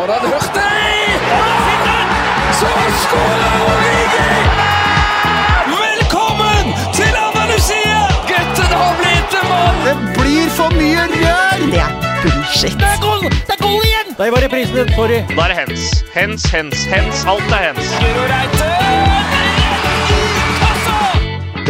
[0.00, 1.20] Foran Hurtig!
[2.58, 2.68] Så
[3.02, 4.30] skårer Origi!
[5.72, 7.98] Velkommen til Andalusia!
[8.30, 9.84] Gutten har blitt en mann!
[9.84, 11.66] Det blir for mye rør!
[11.66, 11.92] Det er
[12.22, 12.80] bullshit.
[12.80, 13.28] Det er goal!
[13.28, 14.16] Det er goal igjen!
[14.16, 15.20] Der var reprisen, sorry.
[15.36, 16.04] Da er det hens.
[16.16, 17.24] Hens, hens, hens.
[17.28, 17.96] Alt er hens.
[18.00, 19.59] Guro Reite!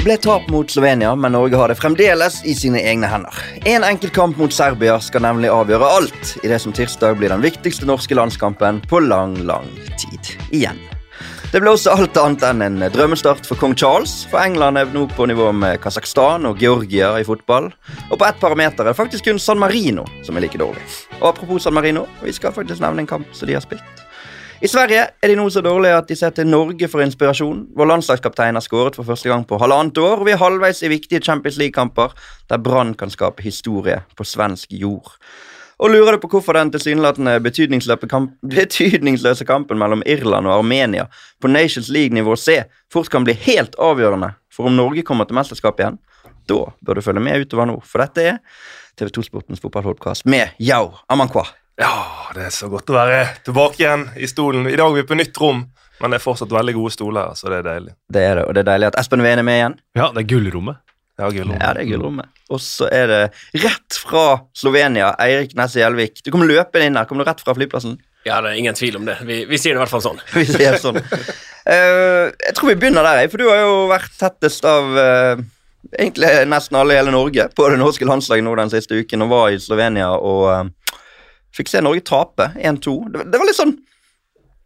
[0.00, 3.36] Det ble tap mot Slovenia, men Norge har det fremdeles i sine egne hender.
[3.68, 7.44] En enkelt kamp mot Serbia skal nemlig avgjøre alt i det som tirsdag blir den
[7.44, 9.68] viktigste norske landskampen på lang, lang
[10.00, 10.32] tid.
[10.56, 10.80] Igjen.
[11.52, 15.04] Det ble også alt annet enn en drømmestart for kong Charles, for England er nå
[15.12, 17.68] på nivå med Kasakhstan og Georgia i fotball.
[18.08, 20.80] Og på ett parameter er det faktisk kun San Marino som er like dårlig.
[21.20, 24.06] Og apropos San Marino, vi skal faktisk nevne en kamp som de har spilt.
[24.60, 27.62] I Sverige er de nå så dårlige at de ser til Norge for inspirasjon.
[27.72, 30.90] Vår landslagskaptein har skåret for første gang på halvannet år, og vi er halvveis i
[30.92, 32.12] viktige Champions League-kamper
[32.52, 35.14] der Brann kan skape historie på svensk jord.
[35.80, 41.06] Og lurer du på hvorfor den tilsynelatende betydningsløse, kamp betydningsløse kampen mellom Irland og Armenia
[41.40, 42.58] på Nations League-nivå C
[42.92, 45.96] fort kan bli helt avgjørende for om Norge kommer til mesterskap igjen,
[46.44, 48.38] da bør du følge med utover nå, for dette er
[49.00, 51.46] TV2 Sportens fotballpodkast med Yao Amankwa.
[51.80, 54.66] Ja, det er så godt å være tilbake igjen i stolen.
[54.68, 55.62] I dag er vi på nytt rom,
[56.02, 57.94] men det er fortsatt veldig gode stoler, her, så det er deilig.
[58.12, 59.76] Det er det, og det er deilig at Espen Ween er med igjen.
[59.96, 60.82] Ja, det er gullrommet.
[61.16, 61.62] Ja, gullrommet.
[61.62, 62.34] Ja, det er gullrommet.
[62.52, 63.20] Og så er det
[63.64, 64.24] rett fra
[64.56, 66.20] Slovenia, Eirik Nesse Gjelvik.
[66.20, 67.08] Du kommer løpende inn her.
[67.08, 67.96] Kommer du rett fra flyplassen?
[68.28, 69.16] Ja, det er ingen tvil om det.
[69.24, 70.20] Vi, vi sier det i hvert fall sånn.
[70.36, 71.00] Vi sier sånn.
[71.00, 75.40] Uh, jeg tror vi begynner der, for du har jo vært tettest av uh,
[75.98, 79.32] egentlig nesten alle i hele Norge på det norske landslaget nå den siste uken og
[79.32, 80.64] var i Slovenia og eh,
[81.56, 82.96] fikk se Norge tape 1-2.
[83.14, 83.76] Det, var litt sånn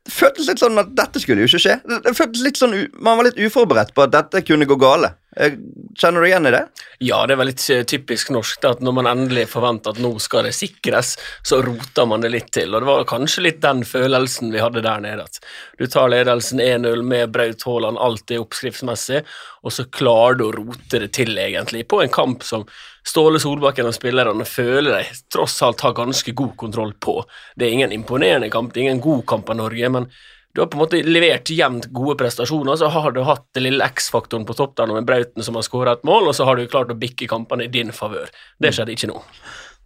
[0.05, 1.79] det føltes litt sånn at dette skulle jo ikke skje.
[1.89, 5.15] Det føltes litt sånn, Man var litt uforberedt på at dette kunne gå gale.
[5.37, 5.53] Eh,
[5.99, 6.63] Kjenner du igjen i det?
[6.99, 10.13] Ja, det er vel litt eh, typisk norsk at når man endelig forventer at nå
[10.23, 11.15] skal det sikres,
[11.47, 12.75] så roter man det litt til.
[12.75, 15.27] Og det var kanskje litt den følelsen vi hadde der nede.
[15.27, 15.39] At
[15.79, 19.23] du tar ledelsen 1-0 med Braut Haaland, alt er oppskriftsmessig,
[19.65, 22.67] og så klarer du å rote det til, egentlig, på en kamp som
[23.05, 27.19] Ståle Solbakken og spillerne føler de tross alt har ganske god kontroll på.
[27.53, 30.09] Det er ingen imponerende kamp, det er ingen god kamp av Norge, men
[30.55, 33.87] du har på en måte levert jevnt gode prestasjoner, så har du hatt den lille
[33.91, 36.69] X-faktoren på topp der med Brauten som har skåra et mål, og så har du
[36.71, 38.31] klart å bikke kampene i din favør.
[38.63, 39.19] Det skjedde ikke nå.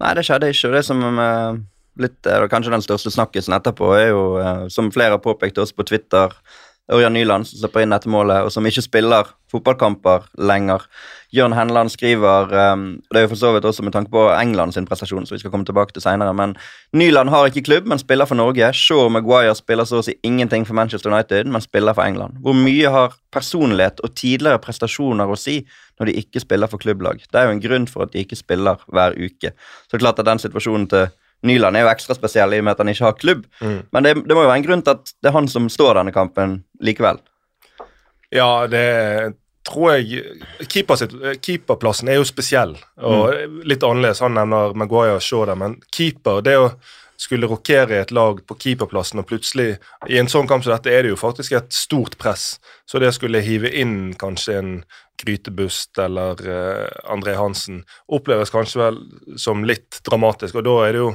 [0.03, 0.69] Nei, det skjedde ikke.
[0.69, 1.61] Og det som eh,
[2.05, 5.79] litt, er kanskje den største snakkisen etterpå, er jo, eh, som flere har påpekt også
[5.79, 6.37] på Twitter,
[6.89, 10.85] Ørjan Nyland som slipper inn dette målet, og som ikke spiller fotballkamper lenger.
[11.33, 14.73] Jørn Henland skriver um, Det er jo for så vidt også med tanke på England
[14.73, 16.57] sin prestasjon, som vi skal komme tilbake til senere, men
[16.97, 18.73] Nyland har ikke klubb, men spiller for Norge.
[18.73, 22.41] Shaw Maguire spiller så å si ingenting for Manchester United, men spiller for England.
[22.45, 25.61] Hvor mye har personlighet og tidligere prestasjoner å si
[26.01, 27.21] når de ikke spiller for klubblag?
[27.29, 29.53] Det er jo en grunn for at de ikke spiller hver uke.
[29.91, 31.09] Så klart at den situasjonen til
[31.47, 33.83] Nyland er jo ekstra spesiell i og med at han ikke har klubb, Mm.
[33.93, 35.95] men det, det må jo være en grunn til at det er han som står
[36.01, 37.21] denne kampen likevel.
[38.35, 39.35] Ja, det
[39.69, 40.25] tror jeg
[41.43, 43.35] Keeperplassen er jo spesiell og
[43.69, 44.21] litt annerledes.
[44.25, 46.71] Han nevner Maguaya og Shaw der, men keeper det å
[47.19, 49.73] skulle rokere et lag på keeperplassen, og plutselig
[50.09, 52.57] I en sånn kamp som dette er det jo faktisk et stort press.
[52.87, 54.73] Så det skulle hive inn kanskje en
[55.19, 59.01] Grytebust eller uh, André Hansen oppleves kanskje vel
[59.37, 61.13] som litt dramatisk, og da er det jo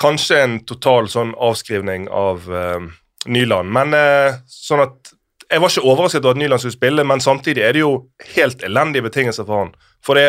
[0.00, 2.84] kanskje en total sånn avskrivning av uh,
[3.24, 3.72] Nyland.
[3.72, 5.14] Men uh, sånn at
[5.48, 7.94] jeg var ikke overrasket over at Nyland skulle spille, men samtidig er det jo
[8.34, 9.72] helt elendige betingelser for han.
[10.04, 10.28] For det,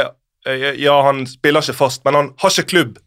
[0.80, 3.00] ja, han spiller ikke fast, men han har ikke klubb.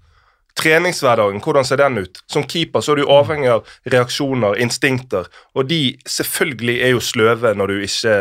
[0.59, 2.19] Treningshverdagen, hvordan ser den ut?
[2.27, 7.55] Som keeper så er du avhengig av reaksjoner, instinkter, og de selvfølgelig er jo sløve
[7.55, 8.15] når du ikke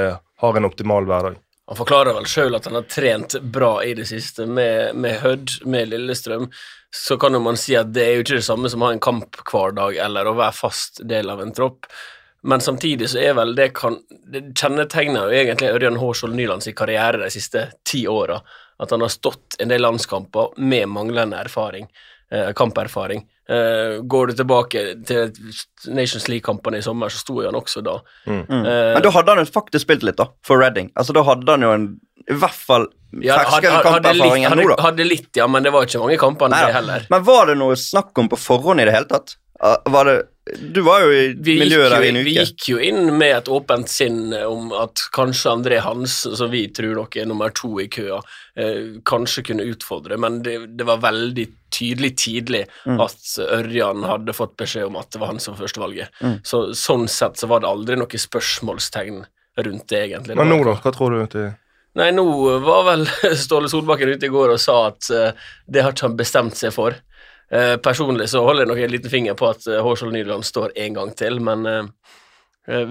[0.43, 1.39] har en optimal hverdag.
[1.67, 5.57] Han forklarer vel sjøl at han har trent bra i det siste, med, med Hødd,
[5.67, 6.45] med Lillestrøm.
[6.95, 8.95] Så kan jo man si at det er jo ikke det samme som å ha
[8.95, 11.89] en kamp hver dag, eller å være fast del av en tropp.
[12.47, 13.97] Men samtidig så er vel det kan
[14.31, 18.37] Det kjennetegner jo egentlig Ørjan Hårskjold Nylands karriere de siste ti åra.
[18.79, 21.89] At han har stått en del landskamper med manglende erfaring,
[22.53, 23.23] kamperfaring.
[23.49, 25.29] Eh, går du tilbake til
[25.95, 27.93] Nations League-kampene i sommer, så sto han også da.
[28.27, 28.41] Mm.
[28.51, 30.89] Eh, Men da hadde han jo faktisk spilt litt, da, for Reading.
[30.99, 31.85] Altså, Da hadde han jo en,
[32.27, 32.87] i hvert fall
[33.23, 34.81] Ja, ferskere kamperfaring enn nå, da.
[34.83, 37.05] hadde litt, ja, men det var ikke mange kamper det heller.
[37.09, 39.37] Men var det noe snakk om på forhånd i det hele tatt?
[39.87, 40.17] Var det,
[40.73, 42.25] du var jo i Vi miljøet der i en uke.
[42.27, 46.65] vi gikk jo inn med et åpent sinn om at kanskje André Hansen, som vi
[46.73, 48.21] tror nok er nummer to i køa,
[48.55, 53.01] eh, kanskje kunne utfordre, men det, det var veldig tydelig tidlig Mm.
[53.03, 56.09] at Ørjan hadde fått beskjed om at det var han som var førstevalget.
[56.23, 56.37] Mm.
[56.47, 59.25] Så sånn sett så var det aldri noe spørsmålstegn
[59.57, 60.35] rundt det, egentlig.
[60.37, 60.75] Men nå, da?
[60.81, 61.25] Hva tror du?
[61.31, 61.49] til
[61.97, 62.23] Nei, nå
[62.61, 63.05] var vel
[63.43, 65.31] Ståle Solbakken ute i går og sa at uh,
[65.67, 66.93] det har ikke han bestemt seg for.
[67.51, 70.73] Eh, personlig så holder jeg nok en liten finger på at eh, Hårsvold Nyland står
[70.83, 71.85] en gang til, men eh,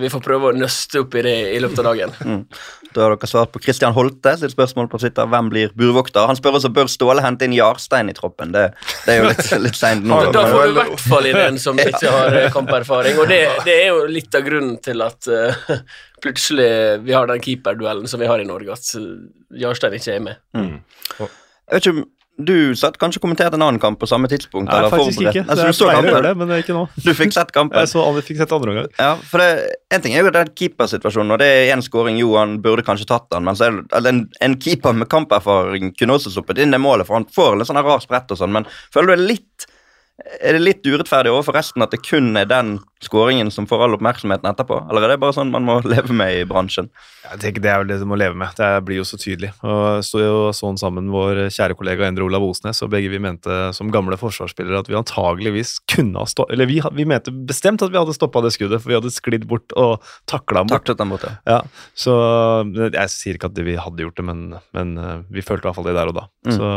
[0.01, 2.17] vi får prøve å nøste opp i det i løpet av dagen.
[2.97, 5.27] Da har dere svart på Christian Holte sitt spørsmål på Twitter.
[5.29, 6.31] Hvem blir burvokter?
[6.31, 8.55] Han spør også bør Ståle hente inn Jarstein i troppen.
[8.55, 8.71] Det,
[9.05, 10.23] det er jo litt, litt seint nå.
[10.33, 13.77] Da får vi i hvert fall inn en som ikke har kamperfaring, og det, det
[13.83, 15.77] er jo litt av grunnen til at uh,
[16.25, 16.71] plutselig
[17.05, 20.41] vi har den keeperduellen som vi har i Norge, at Jarstein ikke er med.
[20.65, 22.05] Jeg vet ikke om
[22.37, 24.69] Du satt kanskje og kommenterte en annen kamp på samme tidspunkt?
[24.69, 25.39] Nei, eller faktisk forberedt?
[25.39, 25.51] ikke.
[25.51, 26.19] Altså, du så kampen?
[26.27, 26.83] det, men ikke nå.
[27.01, 27.79] Du fikk sett kampen?
[27.83, 28.91] Jeg så aldri fikk sett andre omgang.
[28.99, 32.35] Ja, for det, En ting er jo den keepersituasjonen, og det er én skåring Jo,
[32.37, 36.35] han burde kanskje tatt den, men så er en, en keeper med kamperfaring kunne også
[36.35, 39.09] sluppet inn det målet, for han får litt sånn rar sprett og sånn, men føler
[39.09, 39.69] du det er litt
[40.17, 43.97] er det litt urettferdig overfor resten at det kun er den skåringen som får all
[43.99, 44.79] oppmerksomheten etterpå?
[44.89, 46.89] Eller er det bare sånn man må leve med i bransjen?
[47.27, 48.55] Jeg tenker Det er vel det du må leve med.
[48.57, 49.51] Det blir jo så tydelig.
[49.61, 53.59] Og sto jo sånn sammen vår kjære kollega Endre Olav Osnes, og begge vi mente
[53.77, 57.93] som gamle forsvarsspillere at vi antageligvis kunne ha stått Eller vi, vi mente bestemt at
[57.93, 60.87] vi hadde stoppa det skuddet, for vi hadde sklidd bort og takla ham bort.
[60.87, 61.37] Taklet den borte.
[61.45, 61.61] Ja,
[61.93, 62.17] så
[62.73, 65.77] Jeg sier ikke at vi hadde gjort det, men, men eh, vi følte i hvert
[65.83, 66.31] fall det der og da.
[66.49, 66.57] Mm.
[66.57, 66.71] Så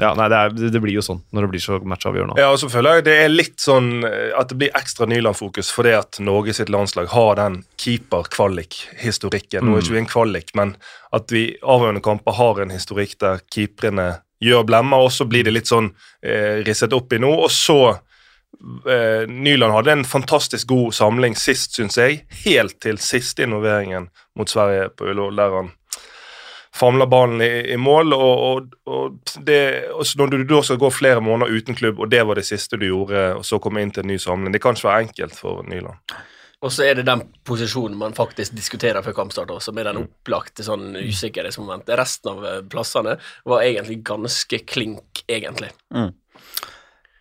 [0.00, 2.38] ja, nei, det, er, det blir jo sånn når det blir så matchavgjørende.
[2.40, 5.68] Ja, og så føler jeg det er litt sånn eh, at det blir ekstra Nyland-fokus
[5.74, 9.66] fordi at Norge sitt landslag har den keeper-kvalik-historikken.
[9.66, 10.74] Nå er ikke vi en kvalik, men
[11.12, 14.08] at vi avgjørende kamper har en historikk der keeperne
[14.42, 15.92] gjør blemmer, og så blir det litt sånn
[16.24, 17.30] eh, risset opp i nå.
[17.44, 23.44] Og så eh, Nyland hadde en fantastisk god samling sist, syns jeg, helt til siste
[23.44, 24.08] involveringen
[24.40, 25.70] mot Sverige på Ullevål, der han
[26.74, 28.12] famler ballen i, i mål.
[28.16, 29.60] og, og, og det,
[29.92, 32.80] og Når du da skal gå flere måneder uten klubb, og det var det siste
[32.80, 35.38] du gjorde, og så komme inn til en ny samling Det kan ikke være enkelt
[35.38, 36.00] for Nyland.
[36.62, 40.62] Og så er det den posisjonen man faktisk diskuterer før kampstart også, med den opplagte
[40.62, 41.96] sånn usikkerhetsmomentet.
[41.98, 43.16] Resten av plassene
[43.50, 45.72] var egentlig ganske klink, egentlig.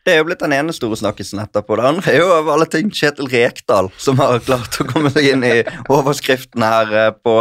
[0.01, 1.75] Det er jo blitt den ene store snakkisen etterpå.
[1.77, 5.27] Det andre er jo av alle ting Kjetil Rekdal, som har klart å komme seg
[5.36, 5.59] inn i
[5.94, 7.36] overskriften her eh, på,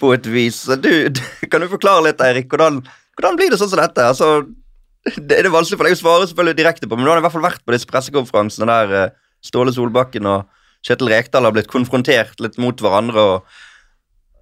[0.00, 0.62] på et vis.
[0.80, 0.90] Du,
[1.52, 2.48] kan du forklare litt, Eirik?
[2.48, 2.80] Hvordan,
[3.18, 4.08] hvordan blir det sånn som dette?
[4.08, 4.46] Altså,
[5.18, 7.26] det er det vanskelig for deg å svare selvfølgelig direkte på, men du har i
[7.26, 10.48] hvert fall vært på disse pressekonferansene der eh, Ståle Solbakken og
[10.86, 13.20] Kjetil Rekdal har blitt konfrontert litt mot hverandre.
[13.36, 13.67] og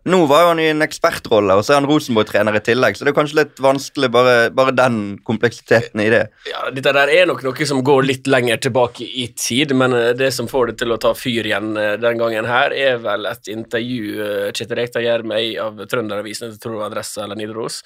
[0.06, 3.12] nå var han i en ekspertrolle, og så er han Rosenborg-trener i tillegg, så det
[3.12, 6.23] er kanskje litt vanskelig bare, bare den kompleksiteten i det.
[6.50, 10.12] Ja, Dette der er nok noe som går litt lenger tilbake i tid, men eh,
[10.19, 13.26] det som får det til å ta fyr igjen eh, den gangen her, er vel
[13.31, 17.25] et intervju eh, Kjetil Rekdal gjør med ei av Trønderavisen, jeg tror det var Adresse
[17.25, 17.82] eller Nidaros,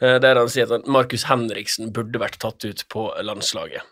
[0.00, 3.84] der han sier at Markus Henriksen burde vært tatt ut på landslaget.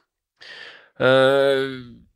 [0.99, 1.65] Eh,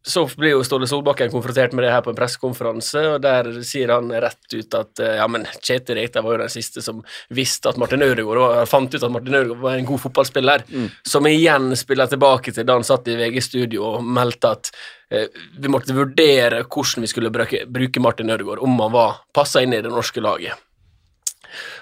[0.02, 3.92] Så blir jo Ståle Solbakken konfrontert med det her på en pressekonferanse, og der sier
[3.94, 7.70] han rett ut at eh, ja, men Kjetil Rekdal var jo den siste som visste
[7.70, 10.64] at Martin Ødegaard var- fant ut at Martin Ødegaard var en god fotballspiller,
[11.06, 14.72] som igjen spiller tilbake til da han satt i VG-studio og meldte at
[15.14, 15.28] eh,
[15.62, 19.76] vi måtte vurdere hvordan vi skulle bruke, bruke Martin Ødegaard, om han var passa inn
[19.78, 20.58] i det norske laget.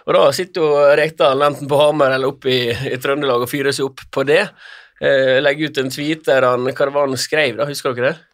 [0.08, 3.72] Og da sitter jo Rekdal enten på Hamar eller oppe i, i Trøndelag og fyrer
[3.72, 4.42] seg opp på det.
[5.00, 7.64] Eh, legger ut en tweet der han Hva det var han skrev, da?
[7.68, 8.26] Husker dere det?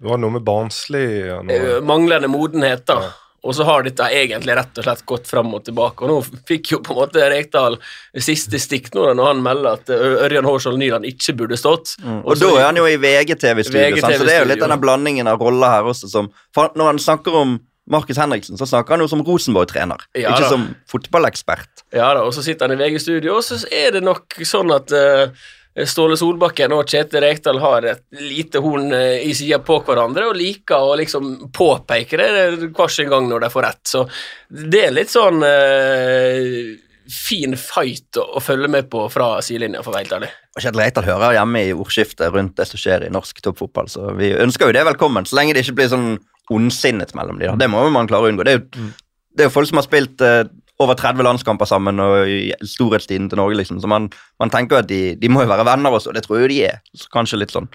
[0.00, 1.56] Det var noe med barnslig ja, noe.
[1.56, 3.02] Eh, manglende modenhet, da.
[3.40, 6.04] Og så har dette egentlig rett og slett gått fram og tilbake.
[6.04, 7.78] Og nå fikk jo på en måte Rekdal
[8.20, 11.94] siste stikk nå da, når han melder at eh, Ørjan Hårskjold Nyland ikke burde stått.
[12.04, 14.20] Og da er han jo i VGTV-studio, sant?
[14.20, 17.00] så det er jo litt denne blandingen av roller her også som for Når han
[17.00, 17.56] snakker om
[17.90, 20.50] Markus Henriksen, så snakker han jo som Rosenborg-trener, Ja ikke da.
[20.52, 21.86] som fotballekspert.
[21.96, 24.94] Ja da, og så sitter han i VG-studio, og så er det nok sånn at
[24.94, 25.48] eh,
[25.86, 30.38] Ståle Solbakken og Kjetil Rekdal har et lite horn eh, i sida på hverandre og
[30.38, 33.82] liker å liksom påpeke det hver sin gang når de får rett.
[33.86, 34.04] Så
[34.50, 36.74] det er litt sånn eh,
[37.10, 40.32] fin fight å, å følge med på fra sidelinja, for å være helt ærlig.
[40.58, 44.32] Kjetil Rekdal hører hjemme i ordskiftet rundt det som skjer i norsk toppfotball, så vi
[44.34, 46.10] ønsker jo det velkommen, så lenge det ikke blir sånn
[46.50, 47.54] ondsinnet mellom de da.
[47.58, 48.42] Det må man klare å unngå.
[48.46, 48.90] Det er jo,
[49.38, 50.42] det er jo folk som har spilt eh,
[50.80, 54.08] over 30 landskamper sammen og i storhetstiden til Norge, liksom, så man,
[54.40, 56.60] man tenker at de, de må jo være venner også, og det tror jeg de
[56.70, 56.80] er.
[56.96, 57.68] Så kanskje litt sånn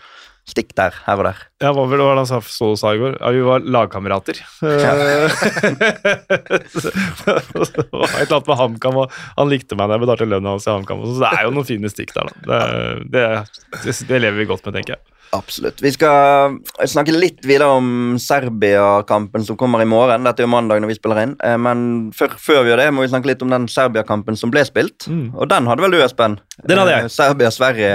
[0.46, 1.40] stikk der, her og der.
[1.64, 3.16] Ja, hva var det han sa, så sa i går?
[3.18, 4.38] Ja, vi var lagkamerater.
[4.62, 4.92] Eh, det
[7.90, 10.68] var et eller annet med HamKam, og han likte meg da jeg betalte lønna hans
[10.68, 11.02] i HamKam.
[11.08, 12.62] Så det er jo noen fine stikk der, da.
[13.10, 13.26] Det,
[13.82, 15.15] det, det lever vi godt med, tenker jeg.
[15.34, 15.82] Absolutt.
[15.84, 20.24] Vi skal snakke litt videre om Serbia-kampen som kommer i morgen.
[20.28, 21.36] Dette er jo mandag når vi spiller inn.
[21.44, 24.54] Eh, Men før, før vi gjør det, må vi snakke litt om den Serbia-kampen som
[24.54, 25.08] ble spilt.
[25.12, 25.34] Mm.
[25.36, 26.38] Og den hadde vel du, Espen?
[26.64, 27.08] Den hadde jeg.
[27.10, 27.94] Eh, Serbia-Sverige.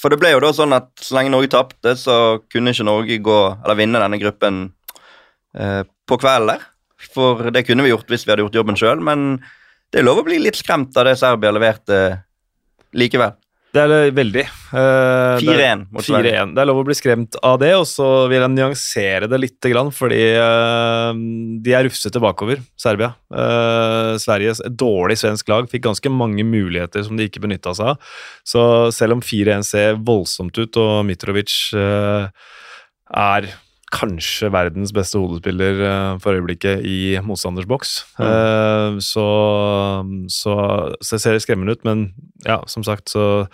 [0.00, 3.20] For det ble jo da sånn at så lenge Norge tapte, så kunne ikke Norge
[3.22, 4.64] gå, eller vinne denne gruppen
[5.54, 6.66] eh, på kvelden der.
[7.14, 9.38] For det kunne vi gjort hvis vi hadde gjort jobben sjøl, men
[9.92, 11.98] det er lov å bli litt skremt av det Serbia leverte
[12.96, 13.36] likevel.
[13.74, 14.44] Det er det veldig.
[14.70, 16.52] Uh, er- 4-1 Det, 4-1.
[16.54, 19.68] Det er lov å bli skremt av det, og så vil jeg nyansere det litt,
[19.96, 21.10] fordi uh,
[21.64, 23.10] de er rufsete bakover, Serbia.
[23.34, 27.94] Uh, Sverige, et dårlig svensk lag, fikk ganske mange muligheter som de ikke benytta seg
[27.94, 28.14] av.
[28.46, 28.62] Så
[28.94, 32.30] selv om 4-1 ser voldsomt ut, og Mitrovic eh,
[33.10, 33.48] er
[33.94, 37.96] kanskje verdens beste hodespiller eh, for øyeblikket i motstanders boks.
[38.18, 39.00] Mm.
[39.02, 39.28] så,
[40.28, 40.54] så,
[41.00, 42.08] så ser skremmende ut, men
[42.46, 43.46] ja, som sagt så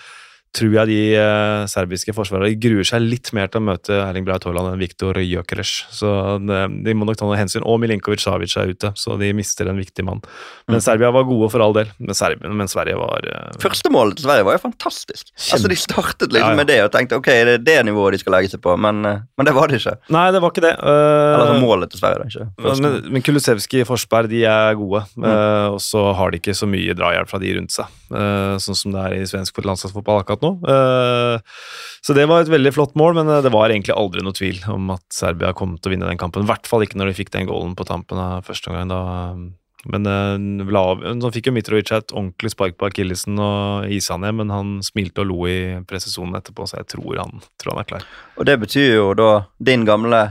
[0.57, 4.43] tror jeg de eh, serbiske forsvarerne gruer seg litt mer til å møte Erling Braut
[4.49, 5.73] Haaland enn Viktor Jøkeres.
[5.95, 6.11] Så
[6.43, 7.63] det, de må nok ta noe hensyn.
[7.63, 10.23] Og Milinkovic Savic er ute, så de mister en viktig mann.
[10.71, 14.19] Men Serbia var gode for all del, men, Serbia, men Sverige var eh, Første målet
[14.19, 15.31] til Sverige var jo fantastisk.
[15.55, 16.59] Altså De startet liksom Ja, ja.
[16.59, 19.01] med det og tenkte ok, det er det nivået de skal legge seg på, men,
[19.07, 19.95] eh, men det var det ikke.
[20.15, 20.75] Nei, det var ikke det.
[20.83, 20.91] Uh,
[21.37, 22.29] Eller så målet til Sverige, da.
[22.31, 22.83] ikke Men, første.
[22.89, 26.95] men, men Kulusevski Forsberg de er gode, eh, og så har de ikke så mye
[26.99, 27.97] drahjelp fra de rundt seg.
[28.11, 30.53] uh, sånn som det er i svensk landslagsfotball akkurat nå.
[30.73, 31.63] Eh,
[32.01, 34.61] så det var et veldig flott mål, men eh, det var egentlig aldri noe tvil
[34.73, 36.47] om at Serbia kom til å vinne den kampen.
[36.47, 39.51] I hvert fall ikke når de fikk den goalen på tampen av første omgang.
[39.91, 44.53] Men eh, så fikk jo Mitrovic et ordentlig spark på akillesen og isa ned, men
[44.53, 48.11] han smilte og lo i presesjonen etterpå, så jeg tror han, tror han er klar.
[48.37, 49.31] Og det betyr jo da
[49.63, 50.27] din gamle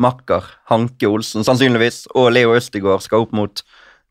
[0.00, 3.60] makker Hanke Olsen, sannsynligvis, og Leo Østigård skal opp mot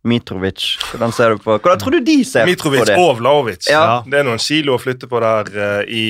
[0.08, 0.78] Mitrovic.
[0.92, 2.96] Hvordan ser du på Hvordan tror du de ser Mitrovic på det?
[2.96, 3.70] Mitrovic og Vlaovic.
[3.72, 4.02] Ja.
[4.08, 6.06] Det er noen kilo å flytte på der uh, i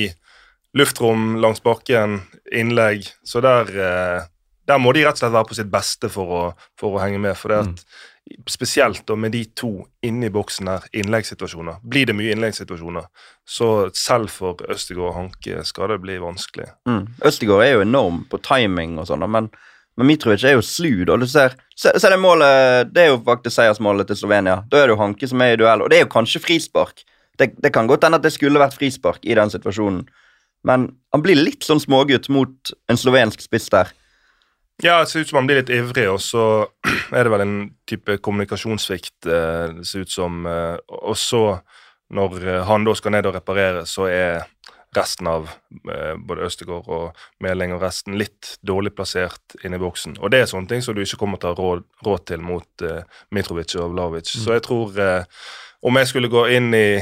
[0.78, 2.20] luftrom, langs bakken,
[2.54, 3.08] innlegg.
[3.26, 4.28] Så der, uh,
[4.70, 6.44] der må de rett og slett være på sitt beste for å,
[6.78, 7.34] for å henge med.
[7.38, 7.84] For det at,
[8.46, 9.70] Spesielt da med de to
[10.06, 11.80] inne i boksen her, innleggssituasjoner.
[11.82, 13.08] Blir det mye innleggssituasjoner,
[13.48, 16.68] så selv for Østegård og Hanke skal det bli vanskelig.
[16.86, 17.08] Mm.
[17.26, 19.48] Østegård er jo enorm på timing og sånn, men,
[20.00, 21.04] men Mitrovic er jo slu.
[21.08, 21.18] da.
[21.20, 24.62] Du ser, se, se det målet, det er jo faktisk seiersmålet til Slovenia.
[24.72, 27.04] Da er det jo Hanke som er i duell, og det er jo kanskje frispark.
[27.40, 30.02] Det, det kan godt hende at det skulle vært frispark i den situasjonen,
[30.68, 33.92] men han blir litt sånn smågutt mot en slovensk spiss der.
[34.80, 36.42] Ja, det ser ut som han blir litt ivrig, og så
[37.16, 37.56] er det vel en
[37.88, 40.40] type kommunikasjonssvikt, eh, det ser ut som.
[40.48, 41.42] eh, Og så,
[42.16, 44.40] når eh, han da skal ned og reparere, så er
[44.96, 45.48] resten av
[45.92, 50.16] eh, både Østegård og Meling og resten litt dårlig plassert inne i boksen.
[50.18, 52.44] Og det er sånne ting som du ikke kommer til å ha råd, råd til
[52.44, 53.02] mot eh,
[53.34, 54.32] Mitrovic og Vlavic.
[54.34, 55.42] Så jeg tror eh,
[55.86, 57.00] om jeg skulle gå inn i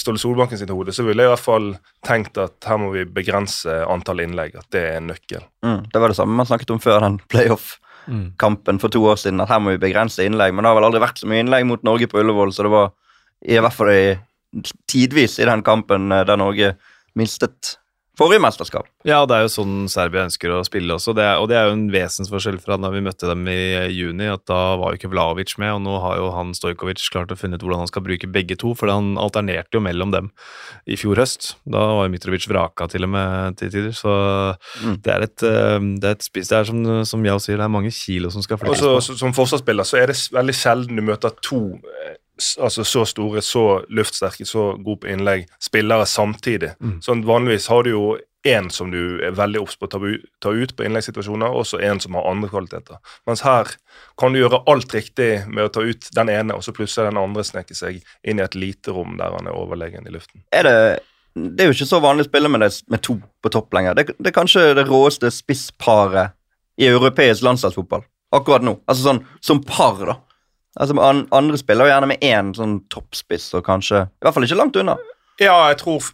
[0.00, 1.66] Ståle Solbanken sitt hode, så ville jeg i hvert fall
[2.06, 4.54] tenkt at her må vi begrense antall innlegg.
[4.56, 5.42] At det er en nøkkel.
[5.66, 5.82] Mm.
[5.92, 9.52] Det var det samme man snakket om før den playoff-kampen for to år siden, at
[9.52, 10.54] her må vi begrense innlegg.
[10.54, 12.72] Men det har vel aldri vært så mye innlegg mot Norge på Ullevål, så det
[12.72, 12.94] var
[13.44, 14.16] i hvert fall i,
[14.88, 16.76] tidvis i den kampen der Norge
[17.18, 17.76] mistet
[18.14, 18.86] forrige mesterskap.
[19.02, 21.66] Ja, det er jo sånn Serbia ønsker å spille også, det er, og det er
[21.66, 23.56] jo en vesensforskjell fra da vi møtte dem i
[23.90, 27.34] juni, at da var jo ikke Vlaovic med, og nå har jo han Stojkovic klart
[27.34, 30.30] å finne ut hvordan han skal bruke begge to, for han alternerte jo mellom dem
[30.86, 31.56] i fjor høst.
[31.66, 34.14] Da var jo Mitrovic vraka til og med til tider, så
[34.84, 35.02] Mm.
[35.02, 37.64] det er et, eh, det er et spiss, det er som, som jeg sier, det
[37.66, 39.00] er mange kilo som skal flyttes på.
[39.02, 42.14] så, som forsvarsspiller så er det veldig sjelden du møter to eh,
[42.60, 46.74] altså så store, så luftsterke, så gode på innlegg, spillere samtidig.
[46.80, 47.00] Mm.
[47.04, 48.04] Sånn Vanligvis har du jo
[48.44, 52.00] én som du er veldig obs på å ta, ut på innleggssituasjoner, og så en
[52.02, 53.00] som har andre kvaliteter.
[53.28, 53.70] Mens her
[54.20, 57.22] kan du gjøre alt riktig med å ta ut den ene, og så plutselig den
[57.22, 60.44] andre sneker seg inn i et lite rom der han er overlegen i luften.
[60.52, 60.76] Er det,
[61.38, 63.96] det er jo ikke så vanlig å spille med, det, med to på topp lenger.
[63.96, 66.36] Det, det er kanskje det råeste spissparet
[66.76, 68.78] i europeisk landslagsfotball akkurat nå.
[68.90, 70.18] Altså sånn som par, da.
[70.80, 74.58] Altså Andre spiller jo gjerne med én sånn toppspiss, og kanskje I hvert fall ikke
[74.58, 74.96] langt unna.
[75.42, 76.10] Ja, jeg tror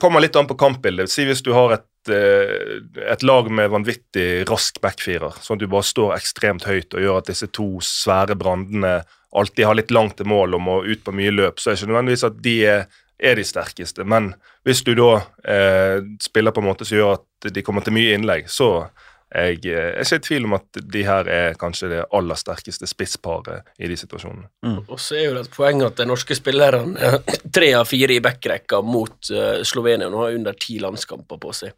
[0.00, 1.10] Kommer litt an på kampbildet.
[1.12, 2.80] Si hvis du har et, eh,
[3.12, 7.20] et lag med vanvittig rask backfirer, sånn at du bare står ekstremt høyt og gjør
[7.20, 9.02] at disse to svære brandene
[9.36, 11.82] alltid har litt langt til mål om å ut på mye løp, så er det
[11.82, 12.86] ikke nødvendigvis at de er,
[13.18, 14.06] er de sterkeste.
[14.08, 14.30] Men
[14.64, 15.10] hvis du da
[15.44, 18.88] eh, spiller på en måte som gjør at de kommer til mye innlegg, så
[19.28, 22.38] jeg, eh, jeg er ikke i tvil om at de her er kanskje det aller
[22.40, 24.48] sterkeste spissparet i de situasjonene.
[24.86, 27.18] Og så er jo det et poeng at de norske spillerne er
[27.56, 31.76] tre av fire i backrekka mot uh, Slovenia nå har under ti landskamper på seg.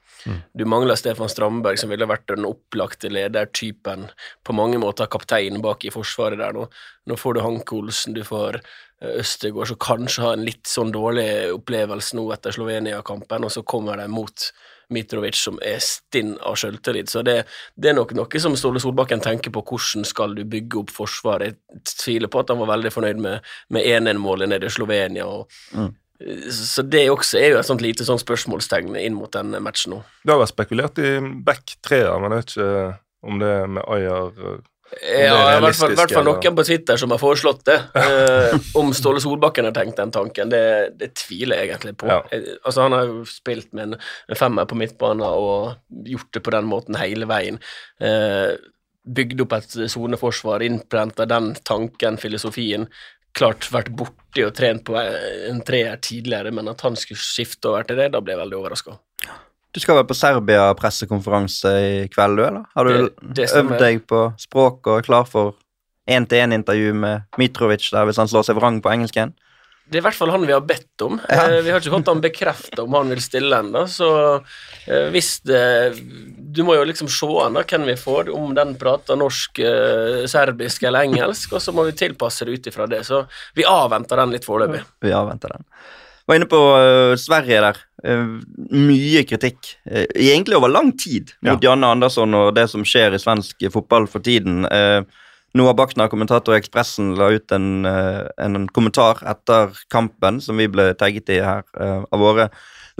[0.54, 4.06] Du mangler Stefan Strandberg, som ville vært den opplagte ledertypen,
[4.46, 6.68] på mange måter kaptein bak i forsvaret der nå.
[7.10, 10.92] Nå får du Hanke Olsen, du får eh, Østegård, som kanskje har en litt sånn
[10.94, 11.26] dårlig
[11.56, 14.50] opplevelse nå etter Slovenia-kampen, og så kommer de mot
[14.94, 17.10] Mitrovic, som er stinn av selvtillit.
[17.12, 17.44] Så det,
[17.76, 21.58] det er nok noe som Ståle Solbakken tenker på, hvordan skal du bygge opp forsvaret.
[21.70, 25.26] Jeg tviler på at han var veldig fornøyd med, med 1-1-målet nede i Slovenia.
[25.30, 25.92] Og, Mm.
[26.52, 30.00] Så det også er jo et sånt lite sånn spørsmålstegn inn mot den matchen nå.
[30.20, 31.14] Det har vært spekulert i
[31.46, 32.74] back treer, men jeg vet ikke
[33.30, 34.60] om det er med Ayer
[34.98, 37.78] Ja, i hvert fall, hvert fall noen på Twitter som har foreslått det.
[38.10, 42.08] Eh, om Ståle Solbakken har tenkt den tanken, det, det tviler jeg egentlig på.
[42.10, 42.18] Ja.
[42.34, 46.42] Eh, altså, han har jo spilt med en, en femmer på midtbanen og gjort det
[46.46, 47.60] på den måten hele veien.
[48.02, 48.56] Eh,
[49.06, 52.88] bygd opp et soneforsvar, innprenta den tanken, filosofien.
[53.36, 57.86] Klart vært borti og trent på en treer tidligere, men at han skulle skifte over
[57.86, 58.98] til det, da ble jeg veldig overraska.
[59.74, 62.64] Du skal være på Serbia-pressekonferanse i kveld, du, eller?
[62.74, 65.54] Har du Det- det øvd deg på språk og er klar for
[66.08, 69.32] én-til-én-intervju med Mitrovic der, hvis han slår seg vrang på engelsken?
[69.90, 71.20] Det er i hvert fall han vi har bedt om.
[71.28, 71.48] Ja.
[71.50, 74.40] Eh, vi har ikke fått han bekrefta om han vil stille ennå, så
[74.86, 75.98] eh, hvis det
[76.52, 80.26] Du må jo liksom se an da, hvem vi får, om den prater norsk, eh,
[80.26, 83.04] serbisk eller engelsk, og så må vi tilpasse det ut ifra det.
[83.06, 83.24] Så
[83.54, 84.82] vi avventer den litt foreløpig.
[85.00, 85.64] Vi avventer den.
[86.26, 87.76] Var inne på Sverige der.
[88.04, 88.36] Eh,
[88.72, 93.20] mye kritikk, eh, egentlig over lang tid, mot Janne Andersson og det som skjer i
[93.20, 94.64] svensk fotball for tiden.
[94.64, 95.04] Uh,
[95.54, 100.68] Noah Bachner, kommentator i Ekspressen, la ut en, eh, en kommentar etter kampen som vi
[100.70, 102.48] ble tagget i her eh, av våre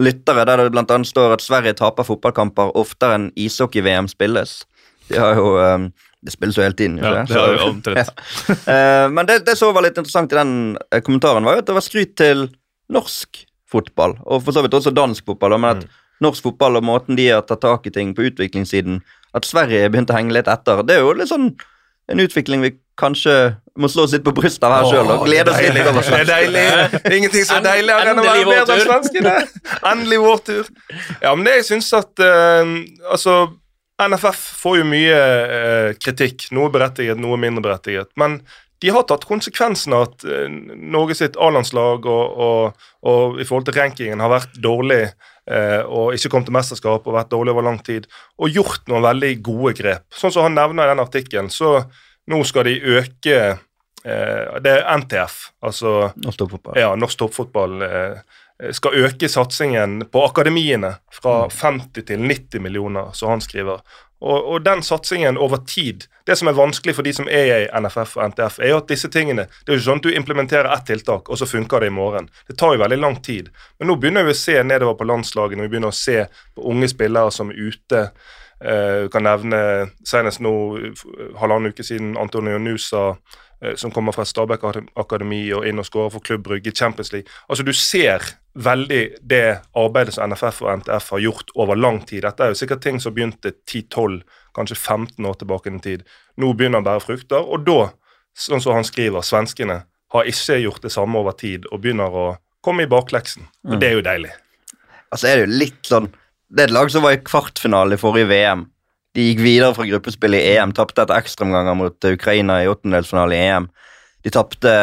[0.01, 4.65] lyttere, der det annet står at Sverige taper fotballkamper oftere enn ishockey-VM spilles.
[5.11, 5.91] De har jo eh,
[6.21, 7.13] Det spilles jo hele tiden, Ikke?
[7.15, 7.39] Ja, det?
[7.39, 8.25] har jo omtrent.
[8.75, 11.71] Eh, men det, det som var litt interessant i den eh, kommentaren, var jo at
[11.71, 12.49] det var skryt til
[12.91, 15.89] norsk fotball, og for så vidt også dansk fotball, men at
[16.21, 19.01] norsk fotball og måten de har tatt tak i ting på utviklingssiden,
[19.37, 21.53] at Sverige begynte å henge litt etter, det er jo litt sånn
[22.11, 23.35] en utvikling vi kanskje
[23.81, 26.03] må slå oss litt på brystet av her sjøl og glede oss litt over.
[26.05, 26.65] Det er deilig.
[27.05, 29.35] Det ingenting er deiligere enn å være bedre enn svenskene.
[29.93, 30.71] Endelig vår tur.
[31.23, 32.75] Ja, men det jeg syns at uh,
[33.15, 33.37] Altså,
[34.03, 36.51] NFF får jo mye uh, kritikk.
[36.57, 38.11] Noe berettiget, noe mindre berettiget.
[38.21, 38.41] Men
[38.81, 43.69] de har tatt konsekvensen av at uh, Norge sitt A-landslag og, og, og i forhold
[43.69, 45.03] til rankingen har vært dårlig
[45.51, 48.07] eh, og ikke kommet til mesterskap og vært dårlig over lang tid,
[48.41, 50.07] og gjort noen veldig gode grep.
[50.15, 51.81] Sånn som han nevner i den artikkelen, så
[52.31, 56.79] nå skal de øke eh, Det er NTF, altså Norsk toppfotball.
[56.79, 58.40] ja, norsk toppfotball eh,
[58.77, 63.81] skal øke satsingen på akademiene fra 50 til 90 millioner, som han skriver.
[64.21, 67.81] Og, og den satsingen over tid Det som er vanskelig for de som er i
[67.81, 70.11] NFF og NTF, er jo at disse tingene Det er jo ikke sånn at du
[70.13, 72.29] implementerer ett tiltak, og så funker det i morgen.
[72.47, 73.49] Det tar jo veldig lang tid.
[73.79, 76.91] Men nå begynner vi å se nedover på landslagene, vi begynner å se på unge
[76.93, 78.05] spillere som er ute.
[78.61, 79.61] Du kan nevne
[80.05, 80.53] senest nå
[81.41, 83.39] halvannen uke siden Antonio Nusa eh,
[83.77, 84.63] som kommer fra Stabæk
[84.97, 87.29] Akademi og inn og skårer for Klubb Brygge i Champions League.
[87.49, 92.25] Altså Du ser veldig det arbeidet som NFF og NTF har gjort over lang tid.
[92.25, 94.23] Dette er jo sikkert ting som begynte 10-12,
[94.57, 96.05] kanskje 15 år tilbake i tid.
[96.37, 97.91] Nå begynner det å bære frukter, og da,
[98.35, 102.27] sånn som han skriver, svenskene har ikke gjort det samme over tid og begynner å
[102.65, 103.47] komme i bakleksen.
[103.69, 104.33] Og det er jo deilig.
[105.11, 106.11] Altså er det jo litt sånn
[106.51, 108.65] Det er et lag som var i kvartfinale i forrige VM.
[109.17, 113.35] De gikk videre fra gruppespill i EM, tapte etter ekstraomganger mot eh, Ukraina i åttendelsfinale
[113.37, 113.71] i EM.
[114.25, 114.75] De tapte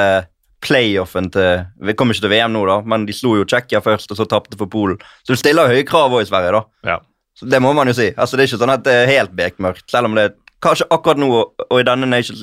[0.64, 4.12] playoffen til Vi kommer ikke til VM nå, da, men de slo jo Tsjekkia først,
[4.12, 4.98] og så tapte for Polen.
[5.24, 6.92] Så du stiller høye krav òg i Sverige, da.
[6.92, 6.98] Ja.
[7.38, 8.10] Så Det må man jo si.
[8.18, 10.36] Altså Det er ikke sånn at det er helt bekmørkt, selv om det er
[10.66, 12.42] kanskje akkurat nå og i denne Nations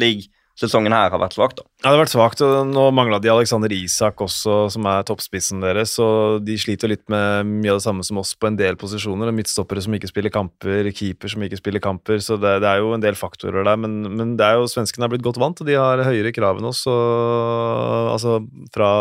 [0.54, 1.62] League-sesongen her har vært svakt.
[1.82, 5.96] Ja, det har vært svakt, nå mangla de Alexander Isak også, som er toppspissen deres,
[5.98, 9.32] så de sliter litt med mye av det samme som oss på en del posisjoner.
[9.34, 12.94] Midtstoppere som ikke spiller kamper, keeper som ikke spiller kamper, så det, det er jo
[12.94, 13.80] en del faktorer der.
[13.82, 16.62] Men, men det er jo svenskene er blitt godt vant, og de har høyere krav
[16.62, 18.38] enn oss, og, altså
[18.74, 18.92] fra,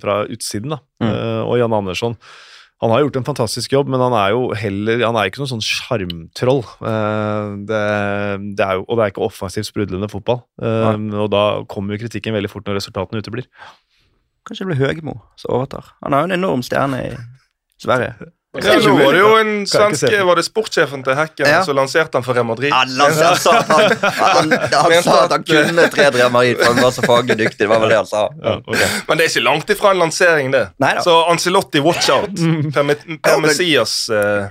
[0.00, 0.80] fra utsiden, da.
[1.02, 1.10] Mm.
[1.10, 2.16] Eh, og Jan Andersson.
[2.80, 5.50] Han har gjort en fantastisk jobb, men han er jo heller Han er ikke noen
[5.52, 6.62] sånn sjarmtroll.
[6.80, 7.82] Eh, det,
[8.56, 10.42] det er jo, og det er ikke offensivt sprudlende fotball.
[10.64, 10.94] Nei.
[11.20, 13.48] og da kommer jo kritikken veldig fort når resultatene uteblir.
[14.48, 15.92] Kanskje det blir Høgmo som overtar.
[16.04, 17.16] Han er jo en enorm stjerne i
[17.80, 18.30] Sverige.
[18.50, 20.08] Ja, nå var det jo en svensk.
[20.26, 21.60] Var det sportssjefen til Hekken Ja.
[21.62, 22.72] som lanserte han for Real Madrid?
[22.74, 26.74] Han, han, han, sa, han, han, han sa at han kunne tre Real Madrid, for
[26.74, 27.60] han var så faglig dyktig.
[27.62, 28.24] Det var vel det han sa.
[28.42, 28.88] Ja, okay.
[29.06, 30.64] Men det er ikke langt ifra en lansering, det.
[30.82, 31.04] Neida.
[31.06, 32.26] Så Ancelotti, watch out.
[32.34, 34.48] Per, per Ja, men- Messias eh,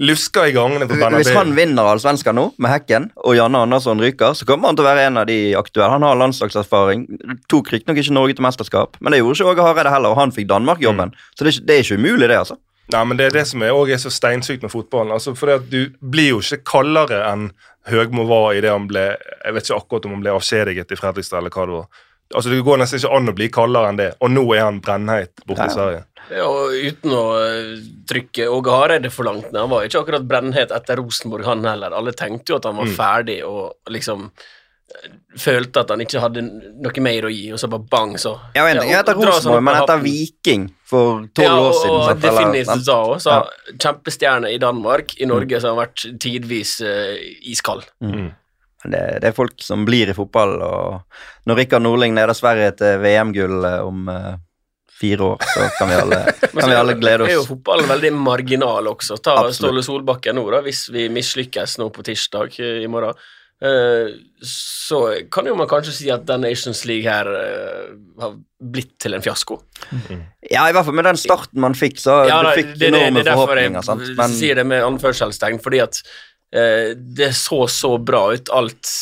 [0.00, 1.54] lusker i gangene på Hvis han Bernabeu.
[1.54, 5.06] vinner Allsvenskan nå, med Hekken, og Janne Andersson ryker, så kommer han til å være
[5.06, 5.90] en av de aktuelle.
[5.94, 7.06] Han har landslagserfaring.
[7.50, 10.34] Tok riktignok ikke Norge til mesterskap, men det gjorde ikke Åge Hareide heller, og han
[10.34, 11.14] fikk Danmark-jobben.
[11.38, 12.58] Så det er, ikke, det er ikke umulig, det, altså.
[12.92, 15.12] Nei, men Det er det som er, også er så steinsykt med fotballen.
[15.14, 17.50] Altså, fordi at Du blir jo ikke kaldere enn
[17.88, 20.98] Høgmo var i det han ble Jeg vet ikke akkurat om han ble avskjediget i
[21.00, 22.06] Fredrikstad, eller hva det var.
[22.34, 24.80] Altså, Det går nesten ikke an å bli kaldere enn det, og nå er han
[24.84, 26.04] brennheit borte i Sverige.
[26.30, 27.70] Ja, og uten å eh,
[28.06, 29.58] trykke Åge Hareide for langt ned.
[29.64, 31.96] Han var ikke akkurat brennhet etter Rosenborg, han heller.
[31.96, 35.08] Alle tenkte jo at han var ferdig og liksom eh,
[35.40, 38.68] følte at han ikke hadde noe mer å gi, og så bare bang, så Ja,
[38.68, 40.04] en ting er etter dra sånn Rosenborg, men etter.
[40.06, 41.94] Viking for tolv ja, år siden.
[41.94, 43.76] og sant, eller- definitivt da også, så Ja.
[43.78, 45.14] Kjempestjerne i Danmark.
[45.22, 47.86] I Norge så har han vært tidvis uh, iskald.
[48.02, 48.30] Mm.
[48.90, 51.02] det, det er folk som blir i fotball, og
[51.46, 54.34] når Rikard Norling leder Sverige til VM-gull eh, om uh,
[55.00, 56.20] fire år, så kan vi alle,
[56.60, 57.50] kan vi alle glede er jo oss.
[57.52, 59.16] fotballen veldig marginal også.
[59.22, 59.56] Ta Absolutt.
[59.60, 63.14] Ståle Solbakken nå, da, hvis vi mislykkes nå på tirsdag i morgen.
[63.62, 64.10] Eh,
[64.46, 65.00] så
[65.32, 67.90] kan jo man kanskje si at den Nations League her eh,
[68.22, 69.60] har blitt til en fiasko.
[70.50, 72.90] Ja, i hvert fall med den starten man fikk, så Ja, du fikk det, det,
[72.90, 73.86] det enorme derfor jeg forhåpninger.
[73.86, 74.10] sant?
[74.18, 76.00] Men sier det med anførselstegn, fordi at
[76.52, 78.92] eh, det så så bra ut, alt,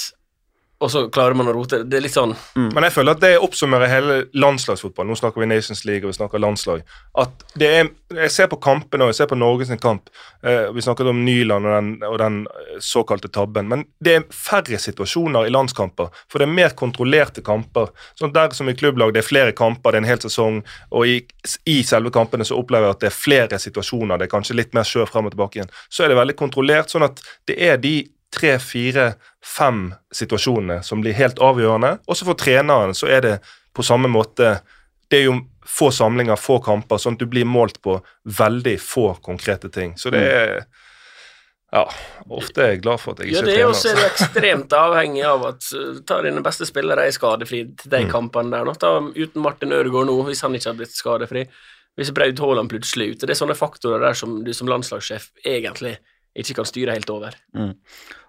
[0.78, 1.80] og så klarer man å rote.
[1.82, 5.10] Det er litt sånn Men jeg føler at det oppsummerer hele landslagsfotballen.
[5.10, 6.84] Nå snakker vi Nations League og vi snakker landslag.
[7.18, 10.06] At det er, Jeg ser på kampene og jeg ser på Norges kamp.
[10.46, 13.66] Eh, vi snakket om Nyland og den, og den eh, såkalte tabben.
[13.68, 16.12] Men det er færre situasjoner i landskamper.
[16.30, 17.90] For det er mer kontrollerte kamper.
[18.14, 20.60] Sånn Der som i klubblag det er flere kamper, det er en hel sesong.
[20.94, 21.16] Og i,
[21.66, 24.14] i selve kampene så opplever jeg at det er flere situasjoner.
[24.14, 25.74] Det er kanskje litt mer sjø frem og tilbake igjen.
[25.90, 26.94] Så er det veldig kontrollert.
[26.94, 27.18] Sånn at
[27.50, 27.96] det er de
[28.34, 29.14] tre, fire,
[29.44, 31.98] fem situasjonene som blir helt avgjørende.
[32.06, 33.36] Også for treneren så er det
[33.74, 34.60] på samme måte
[35.10, 39.14] Det er jo få samlinger, få kamper, sånn at du blir målt på veldig få
[39.24, 39.94] konkrete ting.
[39.96, 40.66] Så det er
[41.72, 41.82] Ja,
[42.32, 43.90] ofte er jeg glad for at jeg Ja, ikke det er er jo trener.
[43.90, 44.24] er det altså.
[44.26, 48.10] ekstremt avhengig av at uh, ta dine beste spillere er skadefri til de Mm.
[48.12, 48.64] kampene der.
[48.64, 48.72] nå.
[48.78, 51.46] Ta uten Martin Ødegaard nå, hvis han ikke hadde blitt skadefri.
[51.98, 53.26] Hvis Braut Haaland plutselig er ute.
[53.26, 55.98] Det er sånne faktorer der som du som landslagssjef egentlig
[56.36, 57.32] ikke kan styre helt over.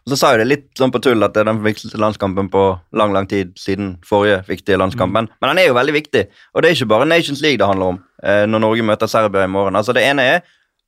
[0.05, 2.47] Og så sa jo det litt sånn på tull at det er den viktigste landskampen
[2.53, 2.63] på
[2.97, 5.27] lang lang tid siden forrige viktige landskampen.
[5.27, 7.67] Men, men den er jo veldig viktig, og det er ikke bare Nations League det
[7.69, 9.77] handler om eh, når Norge møter Serbia i morgen.
[9.79, 10.39] Altså Det ene er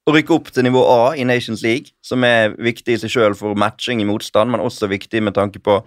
[0.08, 3.38] å rykke opp til nivå A i Nations League, som er viktig i seg sjøl
[3.38, 5.82] for matching i motstand, men også viktig med tanke på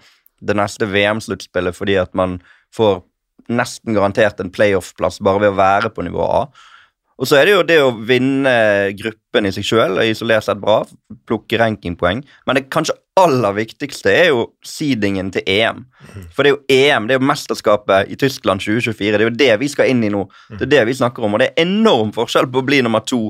[0.45, 2.39] det neste VM-sluttspillet, fordi at man
[2.75, 3.01] får
[3.51, 6.45] nesten garantert en playoff-plass bare ved å være på nivå A.
[7.15, 8.51] Og så er det jo det å vinne
[8.99, 10.81] gruppen i seg sjøl, er isolert sett bra,
[11.27, 15.85] plukke rankingpoeng, men det kanskje aller viktigste er jo seedingen til EM.
[16.35, 19.37] For det er jo EM, det er jo mesterskapet i Tyskland 2024, det er jo
[19.39, 20.25] det vi skal inn i nå.
[20.51, 23.05] Det er det vi snakker om, og det er enorm forskjell på å bli nummer
[23.07, 23.21] to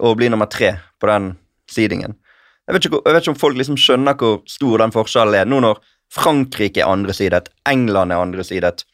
[0.00, 1.34] og bli nummer tre på den
[1.68, 2.16] seedingen.
[2.64, 5.48] Jeg vet, ikke, jeg vet ikke om folk liksom skjønner hvor stor den forskjellen er,
[5.50, 5.82] nå når
[6.14, 8.86] Frankrike er andresidet, England er andresidet.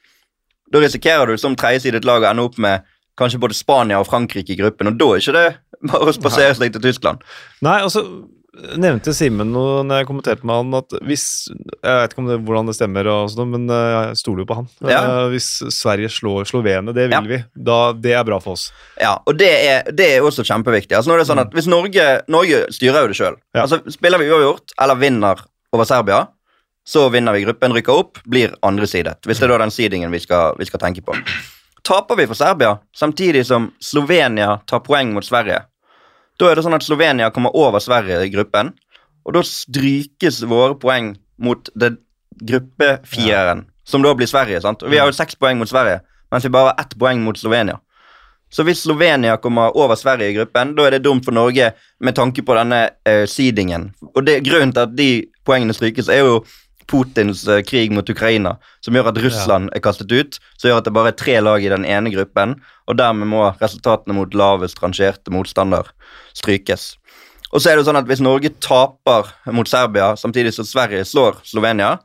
[0.72, 2.82] Da risikerer du som tredjesidet lag å ende opp med
[3.18, 5.46] kanskje både Spania og Frankrike i gruppen, og da er ikke det
[5.92, 7.22] bare å spasere seg til Tyskland.
[7.66, 8.04] Nei, altså
[8.80, 12.70] nevnte Simen noe når jeg kommenterte med han at hvis Jeg vet ikke det, hvordan
[12.70, 14.68] det stemmer, sånt, men eh, jeg stoler jo på han.
[14.88, 15.00] Ja.
[15.04, 17.20] Eh, Hvis Sverige slår Slovenia, det vil Ja.
[17.20, 17.42] vi.
[17.68, 18.70] Da, det er bra for oss.
[19.00, 20.96] Ja, og det er, det er også kjempeviktig.
[20.96, 23.36] Altså, nå er det sånn at hvis Norge, Norge styrer jo det sjøl.
[23.52, 23.66] Ja.
[23.66, 25.44] Altså, spiller vi uavgjort eller vinner
[25.76, 26.22] over Serbia,
[26.86, 29.18] så vinner vi gruppen, rykker opp, blir andresidet.
[29.26, 31.12] Hvis det er da den seedingen vi skal, vi skal tenke på.
[31.86, 35.60] Taper vi for Serbia, samtidig som Slovenia tar poeng mot Sverige,
[36.38, 38.72] da er det sånn at Slovenia kommer over Sverige i gruppen,
[39.22, 41.94] og da strykes våre poeng mot det
[42.42, 44.60] gruppefireren, som da blir Sverige.
[44.60, 44.82] sant?
[44.82, 47.38] Og Vi har jo seks poeng mot Sverige, mens vi bare har ett poeng mot
[47.38, 47.78] Slovenia.
[48.50, 52.14] Så hvis Slovenia kommer over Sverige i gruppen, da er det dumt for Norge med
[52.14, 53.92] tanke på denne eh, seedingen.
[54.14, 55.10] Og det, grunnen til at de
[55.44, 56.44] poengene strykes, er jo
[56.90, 60.88] Putins eh, krig mot Ukraina, som gjør at Russland er kastet ut, som gjør at
[60.88, 64.82] det bare er tre lag i den ene gruppen, og dermed må resultatene mot lavest
[64.82, 65.90] rangerte motstander
[66.38, 66.94] strykes.
[67.52, 71.06] Og så er det jo sånn at hvis Norge taper mot Serbia samtidig som Sverige
[71.06, 71.96] slår Slovenia,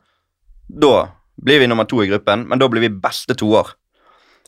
[0.68, 0.94] da
[1.42, 3.74] blir vi nummer to i gruppen, men da blir vi beste toer.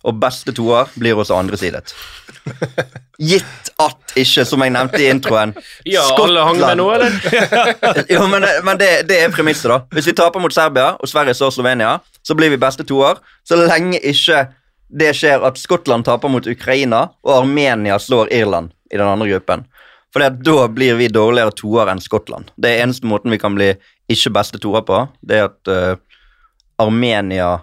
[0.04, 1.94] Og beste toer blir også andresidet.
[3.30, 5.54] Gitt at ikke, som jeg nevnte i introen
[5.88, 7.14] Ja, alle hang med nå, eller?
[8.12, 9.80] jo, men, det, men det, det er premisset, da.
[9.94, 13.22] Hvis vi taper mot Serbia, og Sverige slår Slovenia, så blir vi beste toer.
[13.46, 14.44] Så lenge ikke
[14.94, 19.64] det skjer at Skottland taper mot Ukraina, og Armenia slår Irland i den andre gruppen.
[20.14, 22.52] For da blir vi dårligere toer enn Skottland.
[22.54, 23.72] Det er eneste måten vi kan bli
[24.12, 25.00] ikke beste toer på.
[25.26, 26.20] Det er at uh,
[26.78, 27.56] Armenia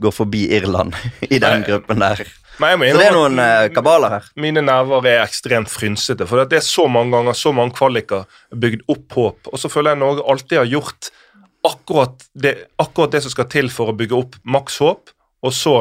[0.00, 0.96] går forbi Irland
[1.28, 2.24] i den gruppen der.
[2.60, 4.26] Men Så det er noen eh, kabaler her.
[4.40, 6.26] Mine nerver er ekstremt frynsete.
[6.28, 9.48] For det er så mange ganger, så mange kvaliker bygd opp håp.
[9.52, 11.08] Og så føler jeg Norge alltid har gjort
[11.66, 15.12] akkurat det, akkurat det som skal til for å bygge opp maks håp,
[15.44, 15.74] og så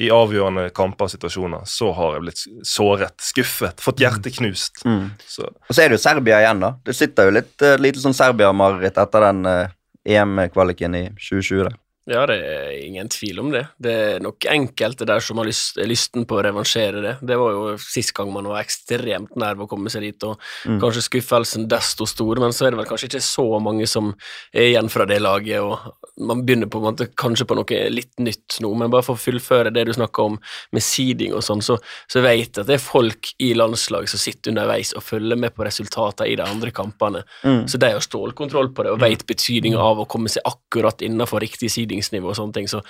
[0.00, 4.82] i avgjørende kamper og situasjoner så har jeg blitt såret, skuffet, fått hjertet knust.
[4.88, 5.12] Mm.
[5.22, 6.72] Så Og så er det jo Serbia igjen, da.
[6.82, 11.68] Det sitter jo litt uh, lite sånn Serbia-mareritt etter den uh, EM-kvaliken i 2020.
[11.68, 11.78] der.
[12.06, 13.62] Ja, det er ingen tvil om det.
[13.80, 17.12] Det er nok enkelte der som har lyst, lysten på å revansjere det.
[17.24, 20.36] Det var jo sist gang man var ekstremt nær ved å komme seg dit, og
[20.66, 20.80] Mm.
[20.82, 24.14] kanskje skuffelsen desto stor, men så er det vel kanskje ikke så mange som
[24.52, 28.12] er igjen fra det laget, og man begynner på en måte kanskje på noe litt
[28.18, 30.38] nytt nå, men bare for å fullføre det du snakka om
[30.72, 34.18] med seeding og sånn, så, så vet jeg at det er folk i landslaget som
[34.20, 37.64] sitter underveis og følger med på resultatene i de andre kampene, Mm.
[37.68, 41.40] så de har stålkontroll på det og vet betydninga av å komme seg akkurat innenfor
[41.40, 42.82] riktig seedingsnivå og sånne ting, så,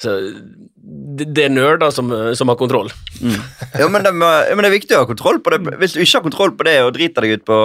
[0.00, 0.16] så
[1.16, 2.90] det, det er nerder som, som har kontroll.
[3.80, 5.76] Ja, men det, ja, men det er viktig å ha kontroll på det.
[5.80, 7.58] Hvis du ikke har kontroll på det og driter deg ut på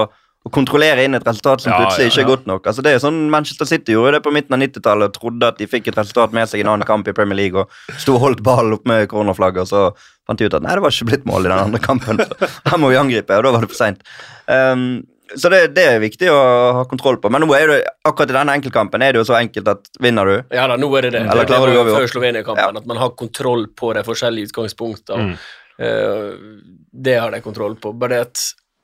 [0.45, 2.29] å kontrollere inn et resultat som Ja, plutselig ja, ikke er ja.
[2.29, 2.67] godt nok.
[2.69, 5.57] Altså det er sånn Manchester City gjorde det på midten av 90-tallet og trodde at
[5.57, 8.13] de fikk et resultat med seg i en annen kamp i Premier League og sto
[8.13, 10.93] og holdt ballen opp med koronaflagget, og så fant de ut at nei, det var
[10.93, 12.21] ikke blitt mål i den andre kampen.
[12.21, 14.05] Så her må vi angripe, og da var det for seint.
[14.45, 14.85] Um,
[15.33, 16.37] så det, det er viktig å
[16.77, 17.31] ha kontroll på.
[17.33, 20.29] Men nå er det, akkurat i denne enkeltkampen er det jo så enkelt at vinner
[20.29, 21.23] du Ja da, nå er det det.
[21.25, 22.11] Eller det, klarer det du å var gå før?
[22.13, 25.33] Slovenia-kampen, at man har kontroll på de forskjellige utgangspunktene.
[25.33, 25.35] Mm.
[25.75, 26.61] Uh,
[27.07, 27.95] det har de kontroll på.
[27.99, 28.43] Bare det at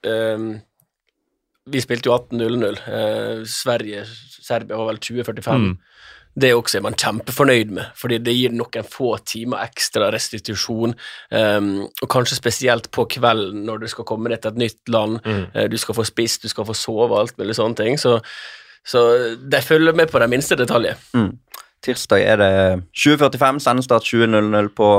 [0.10, 0.50] eh,
[1.72, 2.82] Vi spilte jo 18-0-0.
[2.90, 4.04] Uh, Sverige,
[4.42, 5.70] Serbia var vel 2045.
[5.70, 5.78] Mm.
[6.34, 10.96] Det også er man kjempefornøyd med, fordi det gir noen få timer ekstra restitusjon.
[11.32, 15.20] um, og kanskje spesielt på kvelden når du skal komme deg til et nytt land.
[15.26, 15.46] Mm.
[15.56, 18.00] uh, du skal få spist, du skal få sove, alt mulig sånne ting.
[18.00, 18.20] Så,
[18.88, 19.02] så
[19.44, 20.96] de følger med på de minste detaljer.
[21.84, 22.54] Tirsdag er det
[22.94, 24.94] 20.45, sendestart 20.00 på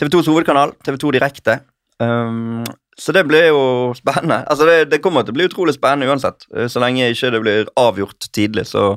[0.00, 1.60] TV2s hovedkanal, TV2 Direkte.
[2.00, 2.64] Um,
[2.98, 4.42] så det blir jo spennende.
[4.48, 6.46] Altså det, det kommer til å bli utrolig spennende uansett.
[6.56, 8.96] Eh, Så lenge ikke det blir avgjort tidlig, så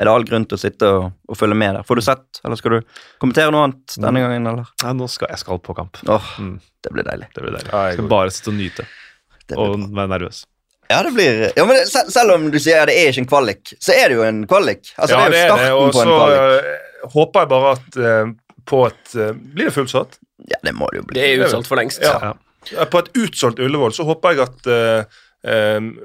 [0.00, 1.84] er det all grunn til å sitte og, og følge med der.
[1.84, 4.70] Får du sett, eller skal du kommentere noe annet denne gangen, eller?
[4.84, 6.00] Nei, nå skal jeg skal på kamp.
[6.08, 6.54] Åh, Mm.
[6.86, 7.28] det blir deilig.
[7.34, 7.68] Det blir deilig.
[7.74, 8.86] Ja, jeg skal bare sitte og nyte
[9.58, 9.88] og bra.
[10.00, 10.40] være nervøs.
[10.90, 13.28] Ja, det blir Ja, men det, sel- selv om du sier det er ikke en
[13.30, 14.88] kvalik, så er det jo en kvalik.
[14.98, 16.64] Altså, ja, det er jo starten Og på en så kvalik.
[16.64, 18.32] eh, håper jeg bare at uh,
[18.66, 20.18] på et uh, Blir det fullsatt?
[20.50, 21.20] Ja, det må det jo bli.
[21.20, 22.00] Det er utsolgt for lengst.
[22.02, 22.32] Ja.
[22.72, 22.84] Ja.
[22.90, 24.66] På et utsolgt Ullevål så håper jeg at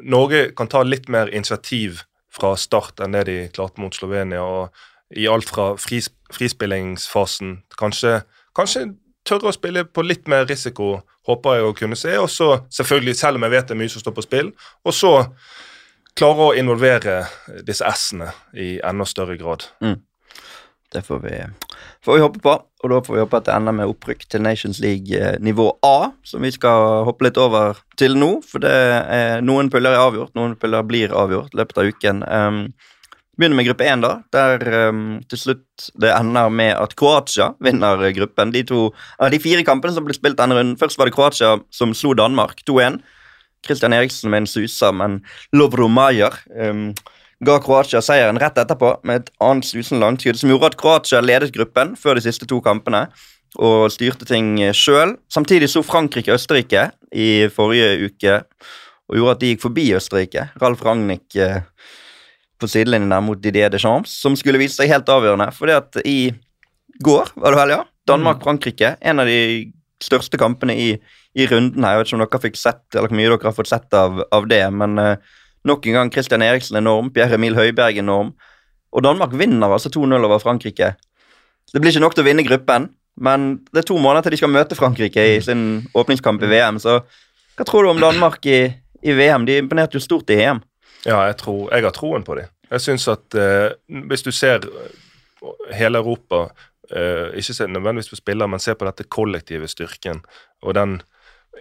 [0.06, 2.04] Norge kan ta litt mer initiativ
[2.36, 4.44] fra start enn det de klarte mot Slovenia.
[4.44, 8.22] og I alt fra fris, frispillingsfasen kanskje,
[8.58, 8.90] kanskje
[9.26, 12.18] tørre å spille på litt mer risiko, håper jeg å kunne se.
[12.22, 14.52] Og så selvfølgelig, selv om jeg vet det er mye som står på spill,
[14.86, 15.14] og så
[16.16, 17.16] klare å involvere
[17.68, 19.68] disse S-ene i enda større grad.
[20.96, 21.36] Det får vi,
[22.06, 22.56] får vi håpe på.
[22.84, 25.68] Og da får vi håpe at det ender med opprykk til Nations League eh, nivå
[25.84, 28.38] A, som vi skal hoppe litt over til nå.
[28.48, 32.22] For det er, noen puller er avgjort, noen puller blir avgjort i løpet av uken.
[32.30, 32.62] Um,
[33.36, 38.06] begynner med gruppe 1, da, der um, til slutt det ender med at Kroatia vinner
[38.16, 38.54] gruppen.
[38.56, 38.86] De, to,
[39.20, 42.14] uh, de fire kampene som ble spilt denne runden, først var det Kroatia som slo
[42.16, 43.02] Danmark 2-1.
[43.66, 45.20] Christian Eriksen med en suser, men
[45.52, 46.92] Lovro Mayer um,
[47.46, 51.54] ga Kroatia seieren rett etterpå med et annet susende langskudd som gjorde at Kroatia ledet
[51.56, 53.06] gruppen før de siste to kampene
[53.56, 55.16] og styrte ting sjøl.
[55.32, 58.42] Samtidig så Frankrike Østerrike i forrige uke
[59.06, 60.50] og gjorde at de gikk forbi Østerrike.
[60.62, 61.62] Ralf Ragnhild eh,
[62.60, 65.52] på sidelinjen der mot Didier Deschamps, som skulle vise seg helt avgjørende.
[65.54, 66.34] fordi at i
[67.04, 67.82] går, var det vel, ja?
[68.08, 68.96] Danmark-Frankrike.
[69.02, 69.72] En av de
[70.04, 70.90] største kampene i,
[71.36, 71.96] i runden her.
[71.96, 74.22] Jeg vet ikke om dere fikk sett, eller hvor mye dere har fått sett av,
[74.36, 75.34] av det, men eh,
[75.66, 78.34] nok en gang Christian Eriksen enorm, Pierre Emil Høiberg enorm.
[78.96, 80.94] Og Danmark vinner altså 2-0 over Frankrike.
[81.74, 84.40] Det blir ikke nok til å vinne gruppen, men det er to måneder til de
[84.42, 87.02] skal møte Frankrike i sin åpningskamp i VM, så
[87.56, 88.66] hva tror du om Danmark i,
[89.02, 89.46] i VM?
[89.48, 90.60] De imponerte jo stort i EM.
[91.06, 92.50] Ja, jeg, tror, jeg har troen på dem.
[92.72, 93.72] Jeg syns at eh,
[94.10, 94.66] hvis du ser
[95.78, 96.48] hele Europa
[96.90, 100.24] eh, Ikke nødvendigvis på spiller, men se på dette kollektive styrken
[100.66, 100.98] og den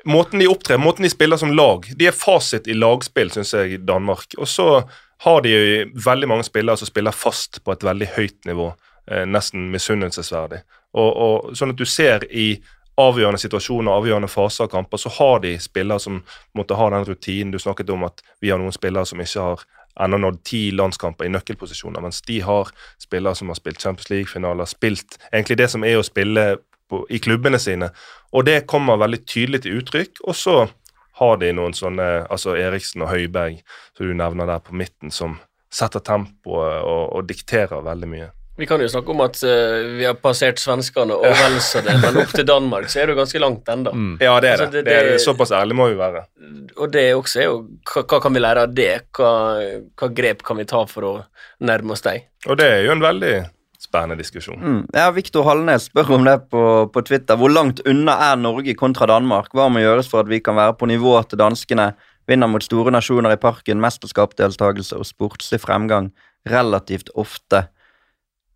[0.04, 1.86] Måten de opptrer, måten de spiller som lag.
[1.96, 4.34] De er fasit i lagspill, syns jeg, i Danmark.
[4.38, 4.68] Og så
[5.24, 8.72] har de jo veldig mange spillere som spiller fast på et veldig høyt nivå.
[9.06, 10.62] Eh, nesten misunnelsesverdig.
[10.96, 12.54] Og, og sånn at du ser i
[13.00, 16.20] avgjørende situasjoner, avgjørende faser av kamper, så har de spillere som
[16.54, 17.52] måtte ha den rutinen.
[17.52, 19.64] Du snakket om at vi har noen spillere som ikke har
[20.04, 22.70] ennå nådd ti landskamper i nøkkelposisjoner, mens de har
[23.02, 26.46] spillere som har spilt Champions League-finaler, spilt egentlig det som er å spille
[26.90, 27.90] på, i klubbene sine.
[28.32, 30.22] Og det kommer veldig tydelig til uttrykk.
[30.28, 30.56] Og så
[31.20, 33.60] har de noen sånne, altså Eriksen og Høiberg,
[33.96, 35.36] som du nevner der på midten, som
[35.74, 38.30] setter tempoet og, og dikterer veldig mye.
[38.54, 41.96] Vi kan jo snakke om at uh, vi har passert svenskene og vel så det,
[41.98, 43.90] men opp til Danmark så er det jo ganske langt ennå.
[43.90, 44.12] Mm.
[44.22, 44.84] Ja, det er Altså, det.
[44.84, 46.22] det- det, er, det- såpass ærlig må vi være.
[46.76, 47.56] Og det også er jo
[47.90, 48.92] hva, hva kan vi lære av det?
[49.18, 49.32] Hva,
[49.98, 51.12] hva grep kan vi ta for å
[51.66, 52.28] nærme oss deg?
[52.46, 53.34] Og det er jo en veldig
[53.84, 54.60] spennende diskusjon.
[54.60, 54.80] Mm.
[54.96, 57.38] Ja, Viktor Hallnes spør om det på, på Twitter.
[57.40, 59.52] Hvor langt unna er Norge kontra Danmark?
[59.54, 61.92] Hva må gjøres for at vi kan være på nivå til danskene?
[62.28, 66.08] Vinner mot store nasjoner i parken, mesterskapsdeltakelse og sportslig fremgang
[66.48, 67.66] relativt ofte.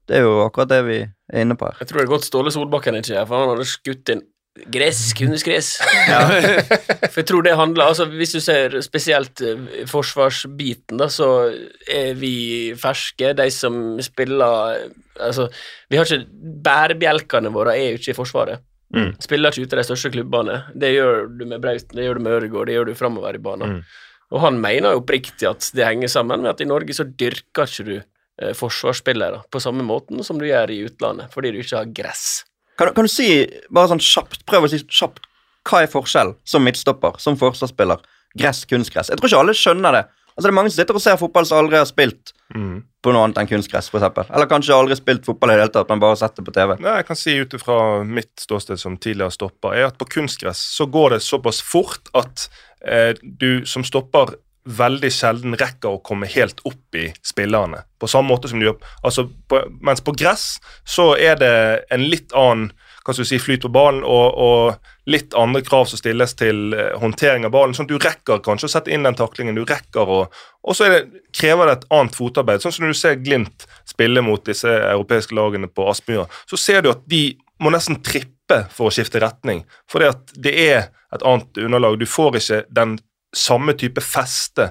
[0.09, 1.77] Det er jo akkurat det vi er inne på her.
[1.83, 4.25] Jeg tror det er godt Ståle Solbakken ikke er, for han hadde skutt inn
[4.73, 5.77] gress, kunstgress.
[7.13, 11.51] for jeg tror det handler altså Hvis du ser spesielt eh, forsvarsbiten, da, så
[11.91, 13.35] er vi ferske.
[13.39, 15.49] De som spiller Altså,
[15.91, 16.29] vi har ikke
[16.65, 18.63] Bærebjelkene våre er jo ikke i Forsvaret.
[18.95, 19.17] Mm.
[19.21, 20.61] Spiller ikke ute i de største klubbene.
[20.79, 23.43] Det gjør du med Brauten, det gjør du med Øregård, det gjør du framover i
[23.43, 23.75] banen.
[23.79, 23.83] Mm.
[24.33, 27.69] Og han mener jo oppriktig at det henger sammen med at i Norge så dyrker
[27.69, 31.83] ikke du eh, forsvarsspillere på samme måten som du gjør i utlandet, fordi du ikke
[31.83, 32.29] har gress.
[32.79, 33.29] Kan, kan du si,
[33.75, 35.25] bare sånn kjapt, prøv å si kjapt,
[35.69, 38.01] hva er forskjellen som midtstopper, som forsvarsspiller?
[38.39, 39.11] Gress, kunstgress.
[39.11, 40.05] Jeg tror ikke alle skjønner det.
[40.39, 42.83] Altså Det er mange som sitter og ser fotball som aldri har spilt Mm.
[43.05, 44.25] på noe annet enn kunstgress, eksempel.
[44.33, 46.77] Eller kanskje aldri spilt fotball i det hele tatt, men bare sett det på TV.
[46.81, 50.63] Nei, jeg kan si ut ifra mitt ståsted som tidligere stopper, er at på kunstgress
[50.79, 52.49] så går det såpass fort at
[52.87, 54.39] eh, du som stopper
[54.69, 57.85] veldig sjelden rekker å komme helt opp i spillerne.
[57.99, 61.55] På samme måte som du gjør altså på, Mens på gress så er det
[61.95, 62.71] en litt annen
[63.09, 66.91] hva du si, flyt på ballen og, og litt andre krav som stilles til eh,
[67.01, 67.73] håndtering av ballen.
[67.73, 69.57] sånn at Du rekker kanskje å sette inn den taklingen.
[69.57, 72.61] du rekker og, Og så det, krever det et annet fotarbeid.
[72.61, 76.83] sånn som Når du ser Glimt spille mot disse europeiske lagene på Aspmyra, så ser
[76.83, 79.65] du at de må nesten trippe for å skifte retning.
[79.89, 80.05] For
[80.37, 81.99] det er et annet underlag.
[81.99, 82.99] Du får ikke den
[83.37, 84.71] samme type feste.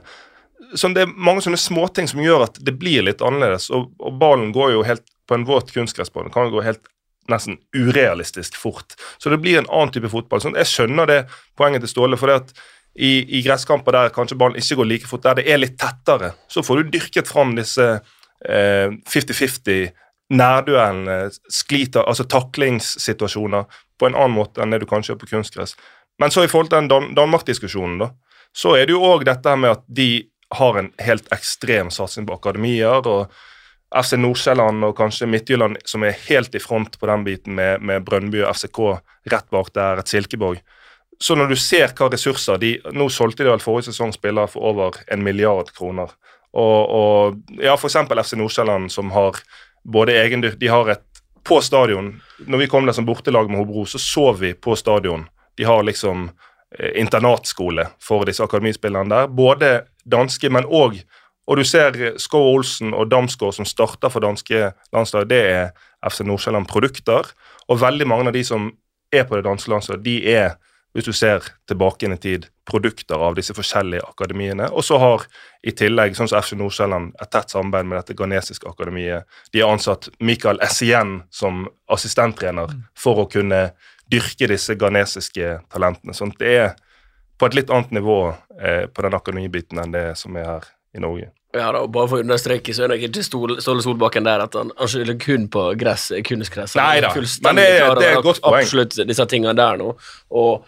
[0.76, 3.70] Sånn, det er mange sånne småting som gjør at det blir litt annerledes.
[3.74, 6.34] Og, og ballen går jo helt på en våt kunstgressbane.
[6.34, 6.84] kan gå helt
[7.32, 8.96] nesten urealistisk fort.
[9.17, 10.41] Så det blir en annen type fotball.
[10.43, 11.22] Sånn, jeg skjønner det
[11.60, 12.17] poenget til Ståle.
[12.17, 12.54] for det at
[12.98, 16.34] i, i gresskamper der kanskje ballen ikke går like fort, der det er litt tettere,
[16.50, 19.91] så får du dyrket fram disse eh, 50-50
[20.34, 23.67] nærduellene, skliter, altså taklingssituasjoner,
[23.98, 25.76] på en annen måte enn det du kanskje gjør på kunstgress.
[26.22, 28.10] Men så i forhold til den Dan Danmark-diskusjonen, da,
[28.58, 30.26] så er det jo òg dette med at de
[30.58, 33.06] har en helt ekstrem satsing på akademier.
[33.06, 33.32] og
[33.96, 38.04] FC Nordsjælland og kanskje Midtjylland som er helt i front på den biten med, med
[38.04, 38.80] Brønnby og FCK
[39.32, 40.60] rett bak der, et Silkeborg.
[41.20, 44.67] Så når du ser hva ressurser de Nå solgte de vel forrige sesong spillere for
[44.70, 46.12] over en milliard kroner.
[46.54, 47.96] Og, og ja, f.eks.
[47.96, 49.39] FC Nordsjælland som har
[49.84, 51.04] både egendyr De har et
[51.43, 55.28] På stadion Når vi kom der som bortelag med Hobro, så sov vi på stadion.
[55.58, 56.30] De har liksom
[56.96, 59.30] internatskole for disse akademispillerne der.
[59.32, 59.72] Både
[60.04, 61.00] danske, men òg
[61.48, 65.70] og du ser Skov Olsen og Damsgaard som starter for danske landslag, det er
[66.04, 67.32] FC Nordsjælland-produkter.
[67.68, 68.72] Og veldig mange av de som
[69.16, 70.58] er på det danske landslaget, de er,
[70.92, 74.68] hvis du ser tilbake inn i tid, produkter av disse forskjellige akademiene.
[74.76, 75.24] Og så har
[75.64, 79.24] i tillegg, sånn som FC Nordsjælland, et tett samarbeid med dette ghanesiske akademiet.
[79.56, 83.70] De har ansatt Michael Essien som assistenttrener for å kunne
[84.12, 86.15] dyrke disse ghanesiske talentene.
[86.15, 86.70] Sånn det er
[87.38, 88.20] på et litt annet nivå
[88.62, 91.32] eh, på den akademibiten enn det som er her i Norge.
[91.56, 94.58] Ja da, og Bare for å understreke, så er nok ikke Ståle Solbakken der at
[94.58, 96.76] han, han skylder kun på gress, kunstgress.
[96.78, 97.13] Han Nei da,
[97.48, 97.70] men det
[98.02, 98.65] det er et godt poeng.
[98.65, 99.93] Absolutt disse tingene der nå.
[100.36, 100.67] Og,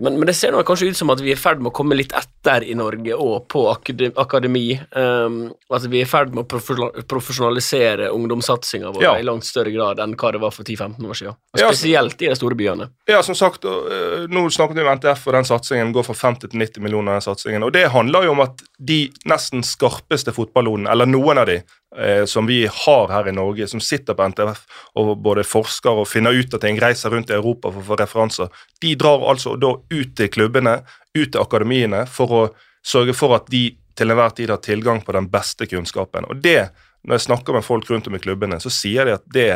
[0.00, 1.74] men, men det ser nå kanskje ut som at vi er i ferd med å
[1.76, 4.78] komme litt etter i Norge og på akademi.
[4.96, 9.14] Um, at vi er i ferd med å profesjonalisere ungdomssatsinga vår Ja.
[9.18, 11.36] i langt større grad enn hva det var for 10-15 år siden.
[11.54, 12.90] Og spesielt i de store byene.
[13.08, 16.48] Ja, som sagt, øh, nå snakket vi om NTF, og den satsingen går fra 50
[16.50, 17.12] til 90 millioner.
[17.14, 21.46] den satsingen, og Det handler jo om at de nesten skarpeste fotballonene, eller noen av
[21.46, 21.62] de,
[21.98, 24.64] eh, som vi har her i Norge, som sitter på NTF
[25.00, 27.98] og både forsker og finner ut av ting, reiser rundt i Europa for å få
[28.00, 30.78] referanser, de drar altså da ut til klubbene,
[31.14, 32.44] ut til akademiene, for å
[32.84, 36.26] sørge for at de til enhver tid har tilgang på den beste kunnskapen.
[36.30, 36.70] Og det,
[37.06, 39.50] når jeg snakker med folk rundt om i klubbene, så sier de at det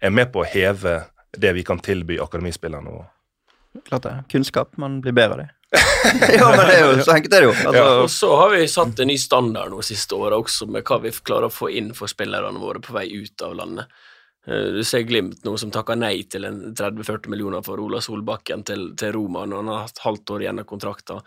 [0.00, 1.00] er med på å heve
[1.36, 2.90] det vi kan tilby akademispillerne.
[2.90, 3.19] og
[3.86, 4.12] Klart det.
[4.32, 4.76] Kunnskap.
[4.76, 5.48] Man blir bedre av det.
[6.40, 7.54] ja, men det er jo så enkelt er det jo.
[7.70, 10.96] Altså, Og så har vi satt en ny standard nå siste året også, med hva
[11.04, 13.86] vi klarer å få inn for spillerne våre på vei ut av landet.
[14.48, 18.64] Eh, Du ser Glimt nå som takker nei til en 30-40 millioner for Ola Solbakken
[18.66, 21.20] til, til Roma når han har hatt halvt år igjen av kontrakta.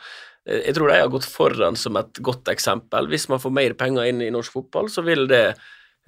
[0.45, 3.07] Eh, Jeg tror de har gått foran som et godt eksempel.
[3.13, 5.45] Hvis man får mer penger inn i norsk fotball, så vil det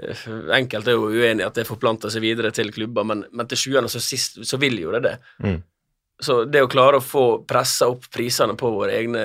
[0.02, 0.26] eh,
[0.58, 3.62] Enkelte er jo uenig i at det forplanter seg videre til klubber, men, men til
[3.62, 5.16] sjuende og sist så vil jo det det.
[5.46, 5.62] Mm.
[6.24, 9.24] Så det å klare å få pressa opp prisene på våre egne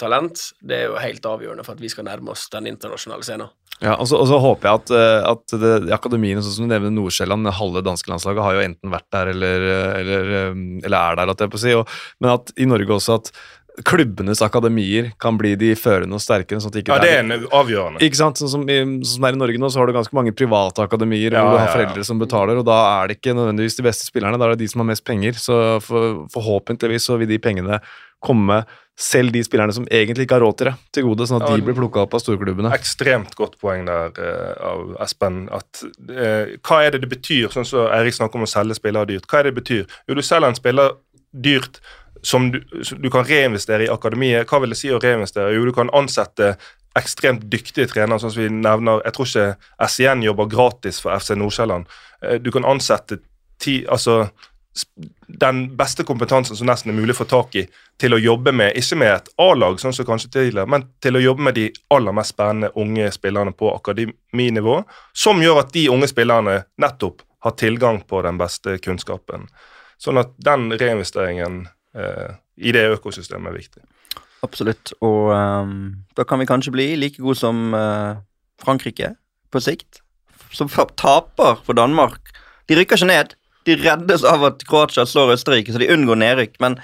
[0.00, 3.50] talent, det er jo helt avgjørende for at vi skal nærme oss den internasjonale scenen.
[3.80, 6.72] Ja, og så, og så håper jeg at, eh, at det, akademiene, sånn som du
[6.72, 9.64] nevner Nordsjælland, halve danske landslaget har jo enten vært der eller,
[9.96, 11.72] eller, eh, eller er der, at jeg på å si.
[11.78, 13.32] Og, men at i Norge også at
[13.86, 16.60] klubbenes akademier kan bli de førende og sterkere.
[16.62, 18.02] sånn Ja, det er en avgjørende.
[18.04, 18.40] Ikke sant?
[18.40, 20.34] Sånn som, i, sånn som det er i Norge nå, så har du ganske mange
[20.36, 21.78] private akademier Ja, hvor du har ja, ja.
[21.78, 24.64] foreldre som betaler, og da er det ikke nødvendigvis de beste spillerne, da er det
[24.64, 25.38] de som har mest penger.
[25.40, 25.56] Så
[25.86, 27.80] for, forhåpentligvis så vil de pengene
[28.20, 28.62] komme
[29.00, 31.56] selv de spillerne som egentlig ikke har råd til det, til gode, sånn at Ja,
[31.56, 32.72] de blir plukka opp av storklubbene.
[32.76, 35.46] Ekstremt godt poeng der eh, av Espen.
[35.56, 35.80] At,
[36.10, 39.24] eh, hva er det det betyr, sånn som Eirik snakker om å selge spillere dyrt.
[39.30, 39.96] Hva er det det betyr?
[40.04, 40.98] Jo, du selger en spiller
[41.32, 41.80] dyrt
[42.22, 44.48] som du, som du kan reinvestere i akademiet.
[44.48, 45.54] Hva vil det si å reinvestere?
[45.54, 46.54] Jo, du kan ansette
[46.98, 49.02] ekstremt dyktige trenere, sånn som vi nevner.
[49.06, 51.86] Jeg tror ikke SIN jobber gratis for FC Nordsjælland.
[52.22, 53.20] Eh, Du kan ansette
[53.58, 54.30] ti, altså
[55.26, 57.64] den beste kompetansen som nesten er mulig å få tak i,
[57.98, 61.22] til å jobbe med, ikke med et A-lag, sånn som kanskje tidligere, men til å
[61.22, 66.08] jobbe med de aller mest spennende unge spillerne på akademinivå, som gjør at de unge
[66.10, 69.48] spillerne nettopp har tilgang på den beste kunnskapen.
[70.00, 71.64] Sånn at den reinvesteringen
[71.94, 73.82] i det økosystemet er viktig.
[74.46, 74.92] Absolutt.
[75.04, 75.72] Og um,
[76.16, 78.20] da kan vi kanskje bli like gode som uh,
[78.62, 79.14] Frankrike
[79.52, 80.00] på sikt.
[80.54, 82.32] Som taper for Danmark.
[82.68, 83.34] De rykker ikke ned.
[83.68, 86.56] De reddes av at Kroatia slår Østerrike, så de unngår nedrykk.
[86.62, 86.78] Men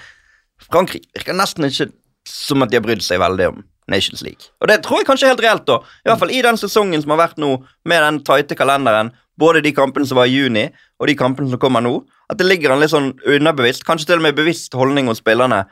[0.69, 1.89] Frankrike virker nesten ikke
[2.27, 4.51] som at de har brydd seg veldig om Nations League.
[4.61, 5.79] Og det tror jeg kanskje er helt reelt, da.
[6.05, 7.53] I hvert fall i den sesongen som har vært nå,
[7.87, 9.13] med den tighte kalenderen.
[9.37, 10.67] Både de kampene som var i juni,
[11.01, 11.99] og de kampene som kommer nå.
[12.33, 15.65] At det ligger en litt sånn underbevisst, kanskje til og med bevisst holdning hos spillerne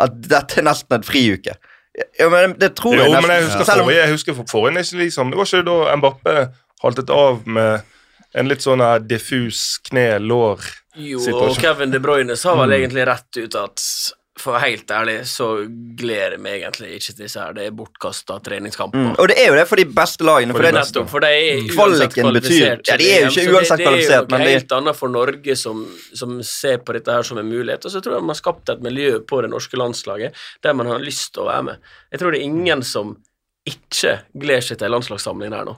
[0.00, 1.56] at dette er nesten en friuke.
[2.18, 3.76] Ja, men det tror Jo, jeg men jeg husker ja.
[3.82, 5.32] forrige, jeg husker for forrige Nation League, liksom.
[5.32, 6.36] Det var ikke da Mbappé
[6.84, 7.88] haltet av med
[8.38, 10.62] en litt sånn diffus kne-lår
[11.02, 13.84] Jo, og Kevin De Bruyne sa vel egentlig rett ut at
[14.40, 15.46] for å være helt ærlig så
[15.98, 17.54] gleder jeg meg egentlig ikke til disse her.
[17.56, 19.04] Det er bortkasta treningskamper.
[19.04, 20.56] Mm, og det er jo det for de beste lagene.
[20.56, 20.80] For For de det.
[20.80, 24.44] Nettopp, for de er uansett Kvaliken betyr- ja, de er jo ikke uansett kvalifisert, men
[24.44, 25.82] det, er jo noe helt annet for Norge som,
[26.22, 27.84] som ser på dette her som en mulighet.
[27.84, 30.90] Og så tror jeg man har skapt et miljø på det norske landslaget der man
[30.90, 31.90] har lyst til å være med.
[32.10, 33.16] Jeg tror det er ingen som
[33.68, 35.76] ikke gleder seg til en landslagssamling her nå.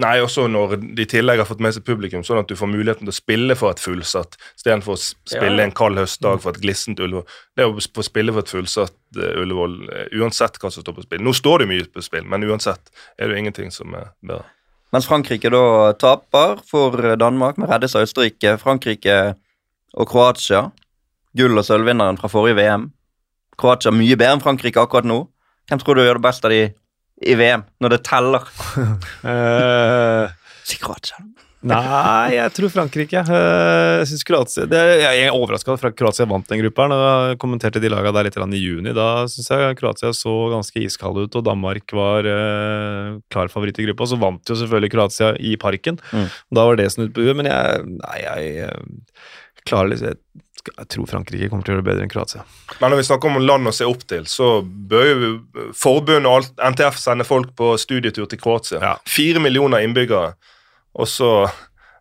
[0.00, 2.70] Nei, også når de i tillegg har fått med seg publikum, sånn at du får
[2.72, 5.64] muligheten til å spille for et fullsatt, istedenfor å spille Ja.
[5.66, 7.26] en kald høstdag for et glissent Ullevål.
[7.56, 11.02] Det å få spille for et fullsatt eh, Ullevål, eh, uansett hva som står på
[11.04, 11.20] spill.
[11.20, 12.88] Nå står det mye på spill, men uansett
[13.18, 14.44] er det jo ingenting som er bedre.
[14.92, 18.58] mens Frankrike da taper for Danmark med reddes av Østerrike.
[18.60, 19.36] Frankrike
[19.94, 20.70] og Kroatia.
[21.36, 22.92] Gull- og sølvvinneren fra forrige VM.
[23.58, 25.28] Kroatia mye bedre enn Frankrike akkurat nå.
[25.68, 26.74] Hvem tror du gjør det best av de
[27.26, 28.48] i VM, når det teller?
[29.32, 30.30] Eh,
[30.66, 31.18] Si Kroatia.
[31.62, 33.20] Nei, jeg tror Frankrike.
[33.22, 36.88] Eh, Jeg synes Kroatia det, Jeg er overraska over at Kroatia vant den gruppa.
[36.90, 36.98] Da
[37.30, 38.94] jeg kommenterte de laga der litt i juni.
[38.94, 43.86] Da syns jeg Kroatia så ganske iskald ut, og Danmark var eh, klar favoritt i
[43.86, 44.06] gruppa.
[44.10, 45.98] Så vant jo selvfølgelig Kroatia i parken.
[46.10, 46.26] Mm.
[46.50, 49.22] Da var det snudd på huet, men jeg, nei, jeg, eh,
[49.68, 50.18] klarer liksom
[50.70, 52.44] jeg, tror Frankrike kommer til å gjøre det bedre enn Kroatia.
[52.78, 55.30] Men når vi snakker om land å se opp til, så bør jo
[55.76, 58.80] forbundet og alt, NTF sende folk på studietur til Kroatia.
[58.82, 58.94] Ja.
[59.08, 60.34] Fire millioner innbyggere.
[61.00, 61.30] Og så,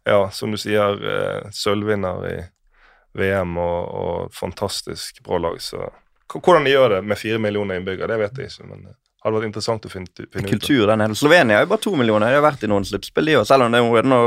[0.07, 2.35] ja, som du sier, eh, sølvvinner i
[3.17, 5.59] VM og, og fantastisk bra lag.
[5.63, 5.89] Så
[6.31, 9.37] hvordan de gjør det med fire millioner innbyggere, det vet jeg ikke, men det hadde
[9.37, 10.39] vært interessant å finne, finne ut.
[10.41, 10.53] av.
[10.53, 11.17] Kultur der nede.
[11.19, 12.31] Slovenia er jo bare to millioner.
[12.31, 13.45] De har vært i noen slippspill, de òg.
[13.49, 14.21] Selv om det er nå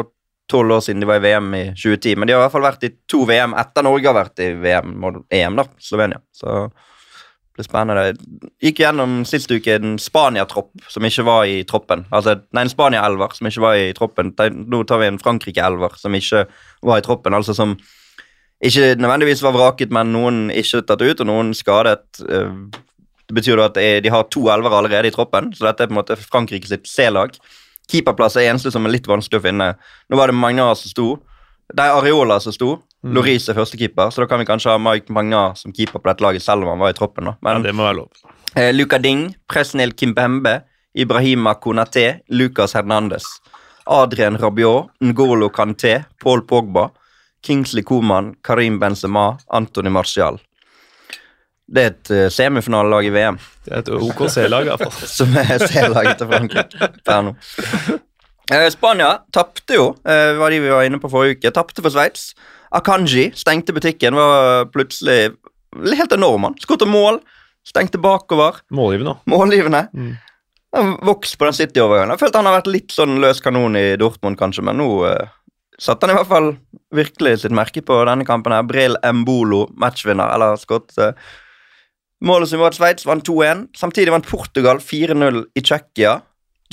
[0.51, 2.17] tolv år siden de var i VM i 2010.
[2.19, 4.51] Men de har i hvert fall vært i to VM etter Norge har vært i
[4.61, 5.65] VM og EM, da.
[5.81, 6.21] Slovenia.
[6.37, 6.69] Så
[7.55, 8.05] det blir spennende.
[8.63, 12.05] Gikk gjennom sist uke en Spania-tropp som ikke var i troppen.
[12.11, 14.33] Altså, nei, en Spania-elver som ikke var i troppen.
[14.69, 16.45] Nå tar vi en Frankrike-elver som ikke
[16.83, 17.37] var i troppen.
[17.39, 17.77] Altså som
[18.65, 22.05] ikke nødvendigvis var vraket, men noen ikke tatt ut, og noen skadet.
[22.29, 22.81] Eh,
[23.27, 25.87] Det betyr jo at er- de har to elvere allerede i troppen, så dette er
[25.87, 27.31] på en måte Frankrike sitt C-lag.
[27.91, 29.75] Keeperplass er eneste som er litt vanskelig å finne.
[30.11, 31.09] Nå var det Magnar som sto.
[31.75, 32.75] Det er Areola som sto.
[33.05, 36.25] Loris er førstekeeper, så da kan vi kanskje ha Mike Magnar som keeper på dette
[36.25, 37.25] laget, selv om han var i troppen.
[37.29, 37.35] da.
[37.45, 38.09] Ja, det må være lov.
[38.57, 40.63] eh, Luka Ding, Presnel Kimpembe,
[40.97, 43.25] Ibrahima Konaté, Lucas Hernandez,
[43.87, 46.91] Adrien Rabiot, Ngolo Kanté, Paul Pogba,
[47.43, 50.39] Kingsley Coman, Karim Benzema, Antony Martial.
[51.65, 55.07] Det er et uh, semifinalelag i VM, Det er et OK C-lag, iallfall.
[55.19, 57.33] som er C-laget til Frankrike per nå.
[58.53, 61.55] Uh, Spania tapte jo, uh, var de vi var inne på forrige uke.
[61.57, 62.35] Tapte for Sveits.
[62.75, 65.33] Akanji stengte butikken, var plutselig
[65.97, 66.51] helt enorm.
[66.51, 66.59] han.
[66.61, 67.23] Skåret mål,
[67.67, 68.61] stengte bakover.
[68.75, 69.17] Målgivende.
[69.31, 69.87] Målgivende.
[69.95, 70.13] Mm.
[70.75, 72.13] Han vokste vokst på den City-overgangen.
[72.13, 74.89] Jeg følte han har vært litt sånn løs kanon i Dortmund, kanskje, men nå
[75.79, 76.49] satte han i hvert fall
[76.95, 78.53] virkelig sitt merke på denne kampen.
[78.53, 78.67] her.
[78.67, 81.15] Brill Embolo, matchvinner, eller skåret
[82.25, 83.67] Målet som var at Sveits vant 2-1.
[83.77, 86.19] Samtidig vant Portugal 4-0 i Tsjekkia.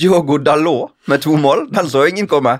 [0.00, 1.66] Diogo Dalot med to mål.
[1.70, 2.56] Den så ingen komme.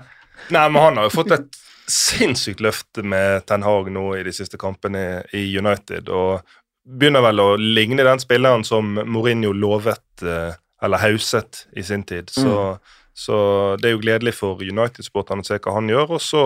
[0.53, 1.57] Nei, men han har jo fått et
[1.89, 6.43] sinnssykt løft med Ten Hag nå i de siste kampene i United, og
[6.83, 12.29] begynner vel å ligne den spilleren som Mourinho lovet, eh, eller hauset, i sin tid.
[12.29, 12.77] Så,
[13.13, 13.37] så
[13.79, 16.45] det er jo gledelig for United-sporterne å se hva han gjør, og så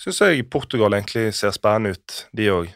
[0.00, 2.70] syns jeg Portugal egentlig ser spennende ut, de òg.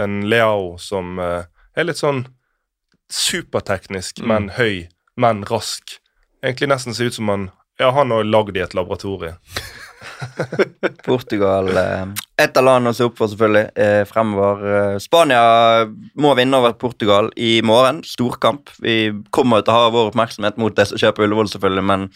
[0.00, 2.24] En Leao som eh, er litt sånn
[3.10, 4.86] superteknisk, men høy,
[5.20, 5.98] men rask.
[6.44, 7.50] Egentlig nesten ser ut som han
[7.80, 9.38] Ja, han er lagd i et laboratorie.
[11.06, 14.64] Portugal eh, Et av landene å se opp for, selvfølgelig, eh, fremover.
[14.68, 15.40] Eh, Spania
[16.20, 18.02] må vinne over Portugal i morgen.
[18.04, 18.68] Storkamp.
[18.84, 22.06] Vi kommer til å ha vår oppmerksomhet mot det som skjer på Ullevål, selvfølgelig, men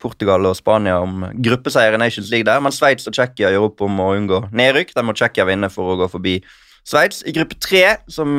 [0.00, 2.60] Portugal og Spania om gruppeseier i Nations League der.
[2.64, 4.94] Men Sveits og Tsjekkia gjør opp om å unngå nedrykk.
[4.96, 6.38] Der må Tsjekkia vinne for å gå forbi
[6.86, 7.20] Sveits.
[7.26, 8.30] I gruppe tre, som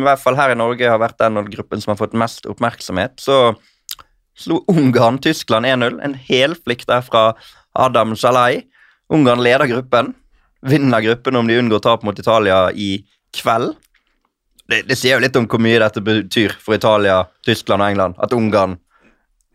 [0.00, 3.18] i hvert fall her i Norge har vært den gruppen som har fått mest oppmerksomhet,
[3.20, 3.54] så
[4.40, 6.00] slo Ungarn Tyskland 1-0.
[6.04, 7.30] En helflikt der fra
[7.76, 8.64] Adam Shalai.
[9.12, 10.14] Ungarn leder gruppen.
[10.66, 13.02] Vinner gruppen om de unngår tap mot Italia i
[13.36, 13.74] kveld.
[14.70, 18.20] Det, det sier jo litt om hvor mye dette betyr for Italia, Tyskland og England.
[18.22, 18.78] At Ungarn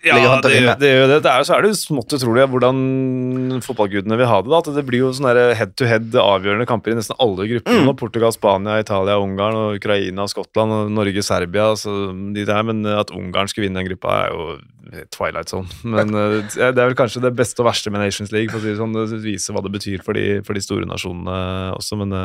[0.06, 0.76] Ja, å det, vinne.
[0.78, 4.52] jo det, det er, så er det jo smått utrolig hvordan fotballgudene vil ha det.
[4.52, 7.86] da, at Det blir jo sånne head-to-head avgjørende kamper i nesten alle gruppene.
[7.88, 7.92] Mm.
[7.98, 11.72] Portugal, Spania, Italia, Ungarn, og Ukraina, Skottland, og Norge, Serbia.
[11.80, 11.96] Så
[12.36, 15.68] de der, Men at Ungarn skulle vinne den gruppa, er jo twilight zone.
[15.96, 18.54] Men eh, det er vel kanskje det beste og verste med Nations League.
[18.54, 20.88] for å si Det sånn, det viser hva det betyr for de, for de store
[20.90, 21.98] nasjonene også.
[22.04, 22.16] Men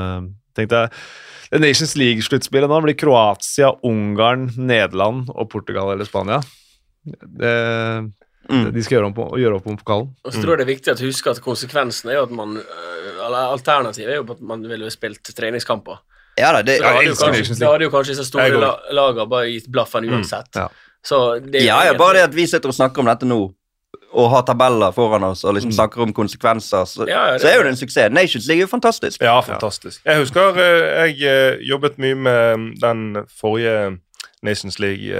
[0.56, 6.38] tenkte tenk deg Nations League-sluttspillet nå blir Kroatia, Ungarn, Nederland og Portugal eller Spania.
[7.04, 8.12] Det,
[8.50, 8.72] Mm.
[8.74, 10.08] De skal gjøre, om på, gjøre opp om pokalen.
[10.26, 12.56] Og så tror jeg det er viktig å huske at konsekvensen er jo at man
[12.56, 16.00] øh, Eller alternativet er jo at man ville spilt treningskamper.
[16.40, 19.28] Ja da, det, Så da hadde, kanskje, da hadde jo kanskje disse store la lagene
[19.30, 20.50] bare gitt blaffen uansett.
[20.56, 20.66] ja.
[21.04, 23.38] Så det er ja, ja, bare det at vi sitter og snakker om dette nå,
[24.12, 27.48] og har tabeller foran oss, og liksom snakker om konsekvenser, så, Ja, ja, det- så
[27.52, 28.10] er jo det en suksess.
[28.12, 29.20] Nations League er jo fantastisk.
[29.22, 30.00] Ja, fantastisk.
[30.04, 33.98] Jeg husker eh, jeg eh, jobbet mye med den forrige
[34.42, 35.12] Nations League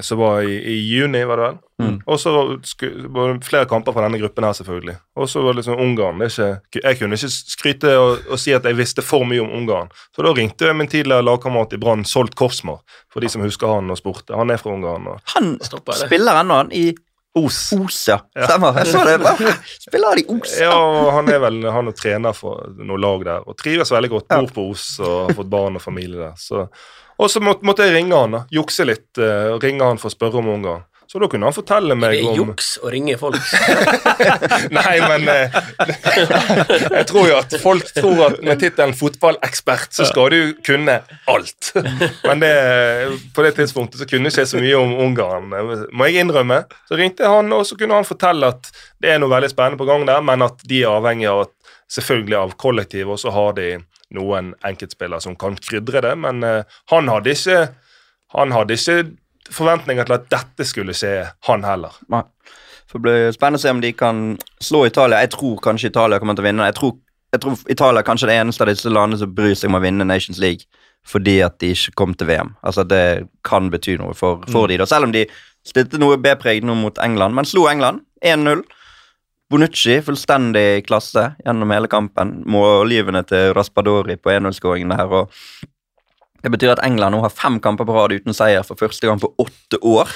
[0.00, 1.56] som var i, i juni, var det vel.
[1.82, 1.96] Mm.
[2.06, 4.94] Og så var det flere kamper fra denne gruppen her, selvfølgelig.
[5.18, 6.22] Og så var det liksom Ungarn.
[6.22, 9.42] Det er ikke, jeg kunne ikke skryte og, og si at jeg visste for mye
[9.42, 9.90] om Ungarn.
[10.14, 12.78] Så da ringte jeg min tidligere lagkamerat i Brann, Solt Korsmar,
[13.12, 14.36] for de som husker han og spurte.
[14.38, 15.10] Han er fra Ungarn.
[15.12, 16.94] Og Han Stopper spiller ennå, han, i
[17.36, 17.72] Os.
[17.76, 18.16] Os, ja.
[18.32, 18.78] Stemmer.
[18.80, 19.56] Jeg så det.
[19.82, 20.54] Spiller han i Os?
[20.62, 24.12] Ja, og han er vel han er trener for noe lag der, og trives veldig
[24.14, 24.30] godt.
[24.30, 26.38] Bor på Os og har fått barn og familie der.
[26.40, 26.64] Så.
[27.16, 28.44] Og så måtte, måtte jeg ringe han, da.
[28.52, 30.84] jukse litt, Uh, ringe han for å spørre om Ungarn.
[31.06, 33.38] Så da kunne han fortelle meg om Det er om juks å ringe folk.
[34.74, 35.54] Nei, men eh,
[36.98, 40.98] Jeg tror jo at folk tror at med tittelen fotballekspert så skal du kunne
[41.30, 41.70] alt.
[42.26, 42.52] Men det,
[43.36, 45.54] på det tidspunktet så kunne jeg ikke så mye om Ungarn,
[45.94, 46.64] må jeg innrømme.
[46.90, 49.80] Så ringte jeg han, og så kunne han fortelle at det er noe veldig spennende
[49.80, 51.54] på gang der, men at de er avhengig av at,
[51.96, 53.76] selvfølgelig av kollektiv, og så har de
[54.14, 57.60] noen enkeltspillere som kan krydre det, men eh, han hadde ikke
[58.36, 59.00] han hadde ikke
[59.54, 61.12] forventninger til at dette skulle skje,
[61.48, 61.94] han heller.
[62.12, 62.24] Nei.
[62.92, 64.20] Det blir spennende å se om de kan
[64.62, 65.20] slå Italia.
[65.20, 66.68] Jeg tror kanskje Italia kommer til å vinne.
[66.70, 66.94] Jeg tror,
[67.34, 69.82] jeg tror Italia er kanskje det eneste av disse landene som bryr seg om å
[69.84, 70.64] vinne Nations League
[71.06, 72.54] fordi at de ikke kom til VM.
[72.66, 74.88] Altså Det kan bety noe for, for de da.
[74.90, 75.26] Selv om de
[75.66, 78.64] stilte noe B-preg nå mot England, men slo England 1-0.
[79.50, 82.40] Bonucci fullstendig klasse gjennom hele kampen.
[82.50, 85.06] Målgivende til Raspadori på 1-0-skåringen her.
[85.06, 85.30] og
[86.42, 89.22] Det betyr at England nå har fem kamper på rad uten seier for første gang
[89.22, 90.10] på åtte år.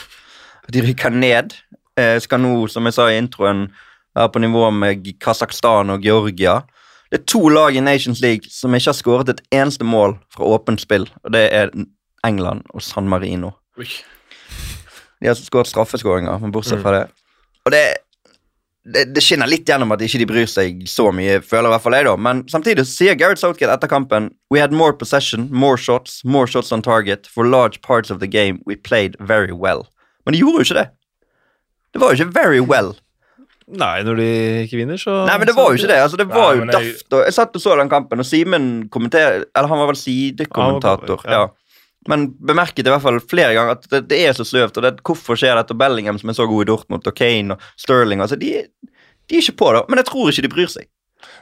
[0.72, 1.54] De rykker ned.
[1.98, 3.68] Eh, skal nå, som jeg sa i introen,
[4.14, 6.60] være på nivå med Kasakhstan og Georgia.
[7.10, 10.46] Det er to lag i Nations League som ikke har skåret et eneste mål fra
[10.46, 11.72] åpent spill, og det er
[12.26, 13.50] England og San Marino.
[15.20, 17.08] De har skåret straffeskåringer, men bortsett fra det
[17.66, 17.82] Og det,
[18.94, 21.82] det, det skinner litt gjennom at ikke de bryr seg så mye, føler i hvert
[21.84, 22.14] fall jeg, da.
[22.16, 26.72] Men samtidig sier Gareth Southgate etter kampen We had more possession, more shots, more shots
[26.72, 27.26] on target.
[27.30, 29.86] For large parts of the game we played very well.
[30.26, 30.88] Men de gjorde jo ikke det.
[31.94, 32.92] Det var jo ikke very well.
[33.70, 34.24] Nei, når de
[34.64, 35.98] ikke vinner, så Nei, men det var jo ikke det.
[36.02, 37.12] altså Det var Nei, jo jeg- daft.
[37.14, 41.22] Og jeg satt og så den kampen, og Simen kommenterer Eller han var vel sidekommentator.
[41.24, 41.48] Ja, ja.
[42.08, 44.78] Men bemerket i hvert fall flere ganger at det, det er så sløvt.
[44.78, 45.76] og det, Hvorfor skjer dette?
[45.76, 48.54] Bellingham, som er så god i Dortmund, og Kane og Sterling altså de,
[49.28, 49.84] de er ikke på det.
[49.88, 50.88] Men jeg tror ikke de bryr seg.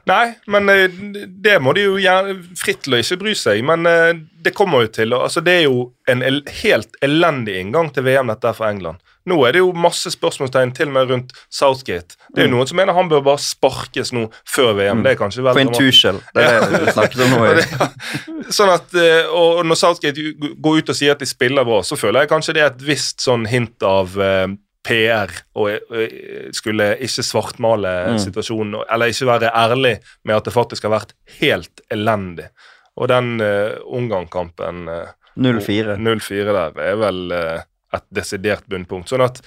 [0.09, 0.89] Nei, men eh,
[1.29, 3.61] det må de jo gjerne fritt til å ikke bry seg.
[3.67, 5.15] Men eh, det kommer jo til.
[5.15, 9.03] Altså, det er jo en el helt elendig inngang til VM dette for England.
[9.29, 12.17] Nå er det jo masse spørsmålstegn til og med rundt Southgate.
[12.35, 12.57] Det er jo Mm.
[12.57, 15.03] noen som mener han bør bare sparkes nå før VM.
[15.05, 16.21] Det er kanskje vel For en Intuition.
[16.35, 17.43] Det er det du snakket om nå.
[18.59, 20.25] Sånn at, eh, og når Southgate
[20.63, 22.83] går ut og sier at de spiller bra, så føler jeg kanskje det er et
[22.89, 24.47] visst sånn hint av eh,
[24.89, 28.19] PR og eh, skulle ikke svartmale Mm.
[28.23, 31.13] situasjonen, eller ikke være ærlig med at det faktisk har vært
[31.43, 32.49] helt elendig.
[32.97, 35.95] Og den uh, Ungarn-kampen uh, 0-4.
[36.03, 37.61] 0-4 der er vel eh,
[37.95, 39.09] et desidert bunnpunkt.
[39.09, 39.41] Sånn at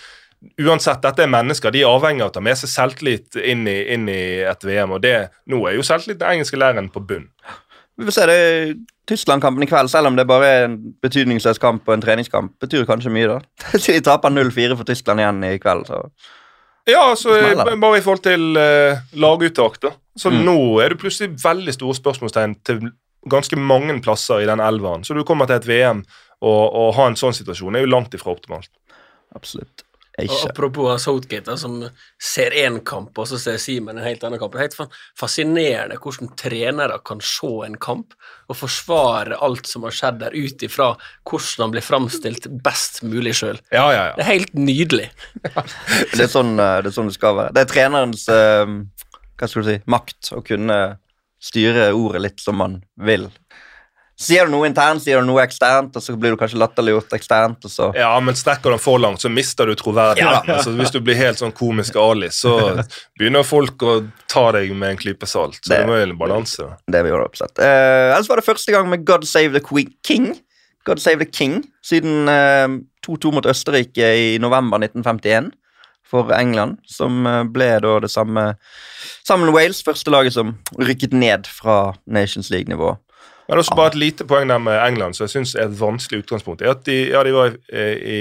[0.61, 1.71] uansett, dette er mennesker.
[1.73, 4.95] De er avhengig av å ta med seg selvtillit inn i, inn i et VM.
[4.97, 5.15] Og det,
[5.51, 7.27] nå er jo selvtillit den engelske læreren på bunn.
[7.99, 8.39] Vi får se det
[9.11, 12.85] Tyskland-kampen i kveld, selv om det bare er en betydningsløs kamp og en treningskamp, betyr
[12.89, 13.39] kanskje mye, da.
[13.85, 16.05] De taper 0-4 for Tyskland igjen i kveld, så
[16.89, 19.91] Ja, så Smeller bare i forhold til uh, laguttak, da.
[20.17, 20.39] Så Mm.
[20.47, 22.79] nå er det plutselig veldig store spørsmålstegn til
[23.29, 25.03] ganske mange plasser i den elveren.
[25.05, 26.01] Så du kommer til et VM,
[26.49, 28.71] og ha en sånn situasjon er jo langt ifra optimalt.
[29.35, 29.85] absolutt
[30.19, 31.77] Og apropos Southgate, som
[32.21, 34.53] ser én kamp, og så ser Simen en helt annen kamp.
[34.53, 38.15] Det er helt fascinerende hvordan trenere kan se en kamp
[38.51, 40.91] og forsvare alt som har skjedd der, ut ifra
[41.29, 43.61] hvordan han blir framstilt best mulig sjøl.
[43.71, 44.17] Ja, ja, ja.
[44.17, 45.07] Det er helt nydelig.
[46.11, 47.55] Det er sånn eh, det, er sånn det skal være.
[47.55, 48.75] Det er trenerens eh,
[49.39, 50.81] hva skal du si, makt å kunne
[51.41, 53.29] styre ordet litt som man vil.
[54.21, 57.65] Sier du noe internt, sier du noe eksternt, og så blir du kanskje latterliggjort eksternt,
[57.65, 60.51] og så Ja, men strekker den for langt, så mister du troverdigheten.
[60.55, 62.53] Altså, hvis du blir helt sånn komisk Ali, så
[63.17, 63.95] begynner folk å
[64.29, 65.57] ta deg med en klype salt.
[65.63, 66.69] Så Det- det må jo en balanse.
[66.89, 67.57] Det vi gjør oppsett.
[67.59, 70.39] Uh, ellers var det første gang med God Save the Queen King.
[70.85, 72.67] God Save the King siden eh,
[73.05, 75.51] 2-2 mot Østerrike i november 1951
[76.03, 78.55] for England, som eh, ble da det samme
[79.23, 82.97] sammen Wales, første laget som rykket ned fra Nations League-nivå.
[83.51, 86.23] Men også bare et lite poeng der med England, som jeg syns er et vanskelig
[86.23, 86.61] utgangspunkt.
[86.63, 88.19] er at de, ja, de var i, i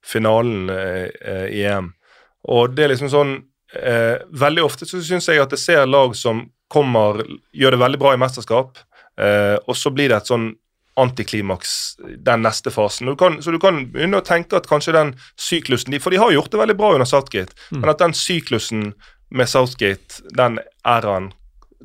[0.00, 1.90] finalen eh, i EM,
[2.48, 3.34] og det er liksom sånn
[3.76, 7.20] eh, Veldig ofte så syns jeg at jeg ser lag som kommer
[7.52, 8.80] Gjør det veldig bra i mesterskap,
[9.20, 10.48] eh, og så blir det et sånn
[11.00, 13.08] antiklimaks den neste fasen.
[13.12, 16.32] Du kan, så du kan begynne å tenke at kanskje den syklusen For de har
[16.34, 18.90] gjort det veldig bra under Southgate, men at den syklusen
[19.30, 20.58] med Southgate, den
[20.88, 21.30] æraen,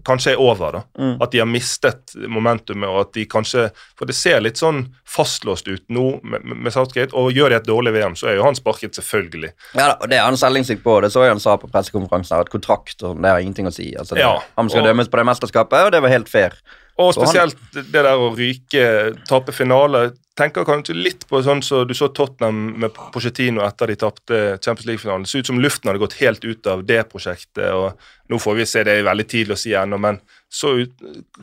[0.04, 0.72] kanskje er over.
[0.72, 0.82] da.
[1.00, 1.22] Mm.
[1.22, 5.68] At de har mistet momentumet, og at de kanskje For det ser litt sånn fastlåst
[5.68, 8.56] ut nå med, med Southgate, og gjør de et dårlig VM, så er jo han
[8.56, 9.52] sparket, selvfølgelig.
[9.76, 11.00] Ja da, og Det er han selvinnsikt på.
[11.02, 13.94] Det så jeg han sa på pressekonferansen, at kontrakt og det har ingenting å si.
[13.96, 16.52] Altså, det, Ja, han skal og- dømmes på det mesterskapet, og det var helt fair.
[16.98, 20.14] Og han- spesielt det der å ryke, tape finale.
[20.36, 24.40] Tenker kanskje litt på sånn som så du så Tottenham med Pochettino etter de tapte
[24.64, 25.24] Champions League-finalen.
[25.24, 27.72] Det så ut som luften hadde gått helt ut av det prosjektet.
[27.72, 27.98] og
[28.30, 30.20] Nå får vi se, det er veldig tidlig å si ennå, men
[30.52, 30.92] så ut,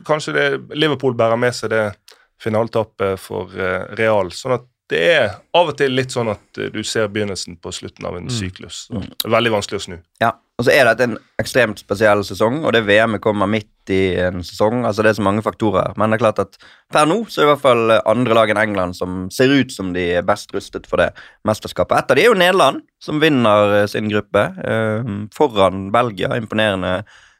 [0.03, 1.95] kanskje det, Liverpool bærer med seg det
[2.41, 4.29] finaletapet for eh, Real.
[4.29, 5.27] sånn at det er
[5.57, 8.85] av og til litt sånn at eh, du ser begynnelsen på slutten av en syklus.
[8.87, 9.95] Så er Veldig vanskelig å snu.
[10.21, 14.15] Ja, og så er dette en ekstremt spesiell sesong, og det VM-et kommer midt i
[14.21, 14.83] en sesong.
[14.85, 15.95] altså Det er så mange faktorer.
[15.97, 16.59] Men det er klart at
[16.93, 19.73] per nå så er det i hvert fall andre lag enn England som ser ut
[19.73, 21.09] som de er best rustet for det
[21.47, 21.97] mesterskapet.
[21.97, 26.35] Et av de er jo Nederland, som vinner eh, sin gruppe eh, foran Belgia.
[26.37, 26.99] Imponerende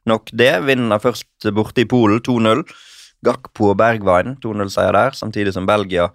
[0.09, 0.55] nok det.
[0.67, 2.65] Vinner først borte i Polen 2-0.
[3.23, 6.09] Gakpo og Bergwijn 2-0-seier der, samtidig som Belgia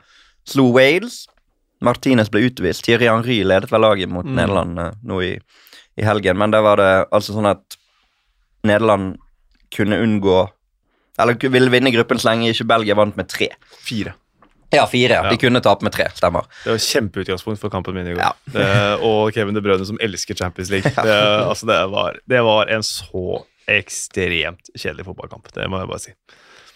[0.49, 1.27] slo Wales.
[1.85, 2.83] Martinez ble utvist.
[2.87, 5.33] Thierry Henry ledet vel laget mot Nederland eh, nå i,
[5.99, 7.79] i helgen, men der var det altså sånn at
[8.67, 9.19] Nederland
[9.75, 10.41] kunne unngå
[11.21, 13.49] Eller ville vinne gruppen så lenge ikke Belgia vant med tre.
[13.83, 14.15] Fire.
[14.71, 15.17] Ja, fire.
[15.17, 15.25] ja.
[15.25, 15.31] Ja.
[15.33, 16.47] De kunne tape med tre, stemmer.
[16.63, 18.21] Det var kjempeutgangspunkt for kampen min i går.
[18.23, 18.33] Ja.
[18.55, 18.67] det,
[19.09, 20.93] og Kevin De Brønne, som elsker Champions League.
[21.09, 21.17] Det,
[21.49, 25.51] altså det, var, det var en så ekstremt kjedelig fotballkamp.
[25.55, 26.15] Det må jeg bare si.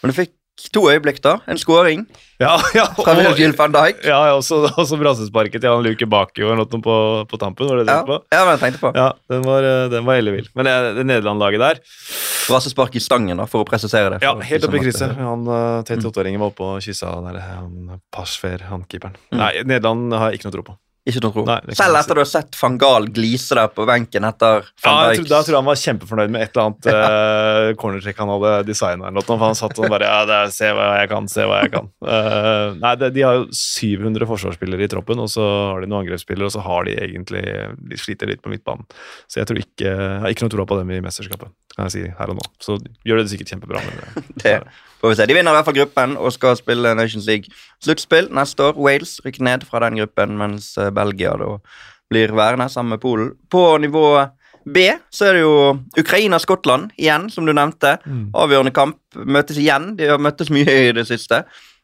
[0.02, 0.34] Men du fikk
[0.72, 1.38] to øyeblikk, da.
[1.48, 2.05] En skåring
[2.42, 4.03] Ja, ja, fra Virgil van Dijk.
[4.05, 6.96] ja, ja, også, også brassesparket til han Luke Bakio eller noe på,
[7.30, 7.68] på tampen.
[7.70, 8.18] Var det det Ja, på?
[8.34, 8.92] ja, men jeg tenkte på.
[8.98, 10.48] Ja, den var, eh, den var ellevill.
[10.59, 11.80] Men det, det Nederland-laget der
[12.48, 14.22] Brassespark i stangen, da, for å presisere det.
[14.26, 15.14] Ja, helt oppi krysset.
[15.16, 19.14] Han uh, 38-åringen var oppe og kyssa der, han Pasveer, han keeperen.
[19.30, 19.38] Mm.
[19.38, 20.74] Nei, Nederland har jeg ikke noe tro på.
[21.03, 21.42] Ikke noe tro.
[21.48, 24.98] Nei, Selv etter du har sett van Gahl glise der på benken etter Ja, van
[25.09, 25.18] jeg Dijk.
[25.18, 28.53] tror, da tror jeg han var kjempefornøyd med et eller annet uh, cornertrekk han hadde
[28.68, 29.11] designa.
[29.26, 31.72] for Han satt sånn bare Ja, det er, se hva jeg kan, se hva jeg
[31.74, 31.90] kan.
[32.07, 36.05] Uh, nei, det, De har jo 700 forsvarsspillere i troppen, og så har de noen
[36.05, 37.42] angrepsspillere, og så har de egentlig
[37.90, 38.86] De sliter litt på midtbanen.
[39.26, 41.96] Så jeg tror ikke Jeg har ikke noe tro på dem i mesterskapet, kan jeg
[41.96, 42.46] si her og nå.
[42.62, 43.82] Så gjør de det sikkert kjempebra.
[43.82, 44.62] Men det,
[45.03, 45.24] Det får vi se.
[45.26, 48.76] De vinner i hvert fall gruppen og skal spille Nations League-sluttspill neste år.
[48.78, 51.57] Wales rykker ned fra den gruppen, mens eh, Belgia da
[52.12, 53.32] blir værende sammen med Polen.
[53.51, 54.07] På nivå
[54.64, 55.55] B så er det jo
[55.99, 57.97] Ukraina-Skottland igjen, som du nevnte.
[58.36, 58.99] Avgjørende kamp.
[59.16, 59.95] Møtes igjen.
[59.99, 61.43] De har møttes mye i det siste.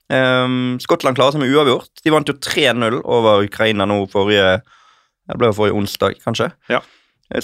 [0.09, 1.91] Um, Skottland klarer seg med uavgjort.
[2.05, 4.61] De vant jo 3-0 over Ukraina nå forrige
[5.29, 6.53] Det ble jo forrige onsdag, kanskje.
[6.73, 6.81] Ja.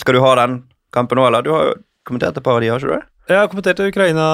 [0.01, 0.62] Skal du ha den
[0.95, 1.45] kampen nå, eller?
[1.45, 1.75] Du har jo
[2.09, 3.03] kommentert et par av de, har ikke du det?
[3.29, 4.25] Jeg har kommentert Ukraina,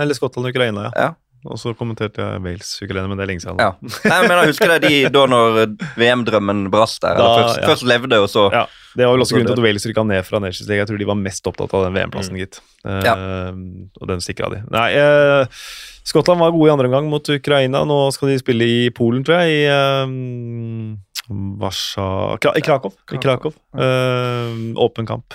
[0.00, 0.92] eller Skottland-Ukraina, ja.
[0.96, 1.10] Ja.
[1.42, 3.58] Og så kommenterte jeg Wales-Ukraina, men det er lenge siden.
[3.58, 3.72] Ja.
[4.06, 5.58] Nei, men jeg husker det de da når
[5.98, 7.18] VM-drømmen brast der.
[7.18, 7.70] Da, først, ja.
[7.72, 10.26] først levde, og så Ja, Det var vel også grunnen til at Wales rykka ned
[10.28, 10.82] fra Nations League.
[10.84, 12.60] Jeg tror de var mest opptatt av den VM-plassen, gitt.
[12.86, 13.08] Eh,
[14.00, 14.62] Og den sikra de.
[14.70, 15.62] Nei, uh,
[16.06, 17.84] Skottland var gode i andre omgang mot Ukraina.
[17.88, 19.62] Nå skal de spille i Polen, tror jeg.
[19.62, 20.98] I uh,
[21.62, 22.92] Varsja Kra I Krakow.
[23.12, 23.54] I Krakow.
[23.78, 25.34] Eh, åpen kamp.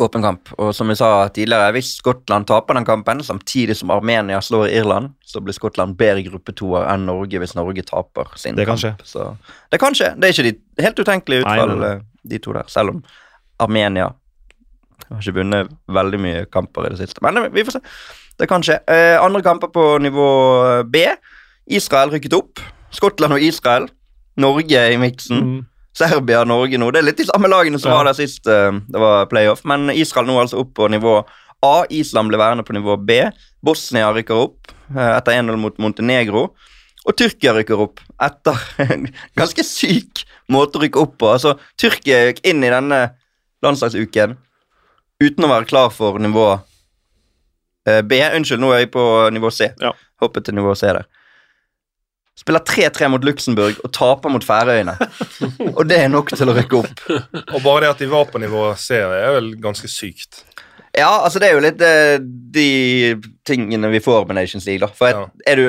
[0.00, 0.48] Åpen kamp.
[0.56, 5.12] Og som vi sa tidligere, hvis Skottland taper den kampen, samtidig som Armenia slår Irland,
[5.26, 9.04] så blir Skottland bedre gruppetoer enn Norge hvis Norge taper sin Det kan kamp.
[9.04, 9.34] Så
[9.70, 10.14] det kan skje.
[10.16, 11.92] Det er ikke de helt utenkelige utfall, nei, nei.
[11.98, 12.70] eh, de to der.
[12.72, 13.04] Selv om
[13.60, 14.08] Armenia
[15.10, 17.22] har ikke vunnet veldig mye kamper i det siste.
[17.24, 17.84] Men eh, vi får se.
[18.40, 18.78] Det kan skje.
[18.88, 20.28] Eh, andre kamper på nivå
[20.88, 21.04] B.
[21.68, 22.62] Israel rykket opp.
[22.90, 23.90] Skottland og Israel.
[24.40, 25.44] Norge i miksen.
[25.44, 25.58] Mm.
[25.96, 26.90] Serbia, Norge nå.
[26.94, 27.96] Det er litt de samme lagene som Ja.
[27.98, 29.64] var der sist eh, det var playoff.
[29.64, 31.20] Men Israel nå altså opp på nivå
[31.66, 31.84] A.
[31.90, 33.20] Island blir værende på nivå B.
[33.62, 36.50] Bosnia rykker opp eh, etter 1-0 mot Montenegro.
[37.08, 39.08] Og Tyrkia rykker opp etter en
[39.40, 41.30] ganske syk måte å rykke opp på.
[41.34, 43.02] Altså, Tyrkia gikk inn i denne
[43.64, 44.36] landslagsuken
[45.20, 46.46] uten å være klar for nivå
[47.88, 48.20] eh, B.
[48.36, 49.72] Unnskyld, nå er jeg på nivå C.
[49.82, 49.92] Ja.
[50.22, 51.04] Hoppet til nivå C der.
[52.40, 54.94] Spiller 3-3 mot Luxembourg og taper mot Færøyene.
[55.76, 57.02] og det er nok til å rykke opp.
[57.52, 60.44] Og bare det at de var på nivå C, er vel ganske sykt.
[60.96, 62.16] Ja, altså det er jo litt eh,
[62.56, 62.68] de
[63.46, 64.88] tingene vi får med Nations League, da.
[64.96, 65.26] For Ja.
[65.46, 65.66] er du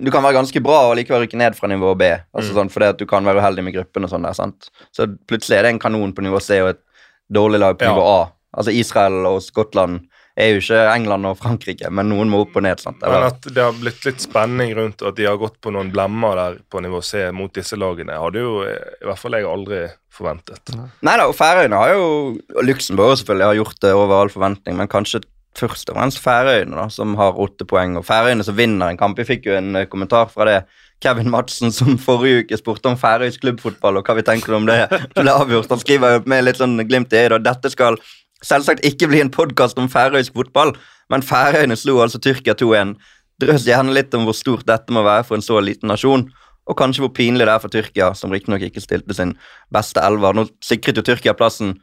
[0.00, 2.06] Du kan være ganske bra og likevel rykke ned fra nivå B.
[2.32, 2.56] Altså Mm.
[2.56, 4.70] sånn, Fordi at du kan være uheldig med gruppen og sånn der, sant.
[4.96, 6.80] Så plutselig er det en kanon på nivå C og et
[7.30, 7.92] dårlig lag på Ja.
[7.92, 8.32] nivå A.
[8.56, 10.06] Altså Israel og Skottland
[10.38, 12.80] er jo ikke England og Frankrike, men noen må opp og ned.
[12.82, 13.02] sant?
[13.02, 16.38] Men at det har blitt litt spenning rundt at de har gått på noen blemmer
[16.38, 19.82] der på nivå C mot disse lagene, hadde jo i hvert fall jeg aldri
[20.14, 20.74] forventet.
[21.06, 22.06] Nei da, og Færøyene har jo
[22.36, 25.22] og Luxembourg selvfølgelig har gjort det over all forventning, men kanskje
[25.58, 27.98] først og fremst Færøyene, da, som har åtte poeng.
[27.98, 29.18] Og Færøyene som vinner en kamp.
[29.18, 30.60] Vi fikk jo en eh, kommentar fra det
[31.02, 34.82] Kevin Madsen som forrige uke spurte om færøysk klubbfotball og hva vi tenker om det
[35.16, 35.70] ble avgjort.
[35.72, 37.98] Han skriver jo med litt sånn glimt i øyet og dette skal
[38.44, 40.74] selvsagt ikke bli en podkast om færøysk fotball,
[41.10, 42.94] men Færøyene slo altså Tyrkia 2-1.
[43.40, 46.28] Drøs gjerne litt om hvor stort dette må være for en så liten nasjon.
[46.70, 49.34] Og kanskje hvor pinlig det er for Tyrkia, som riktignok ikke stilte sin
[49.74, 50.36] beste elver.
[50.36, 51.78] Nå sikret jo Tyrkia plassen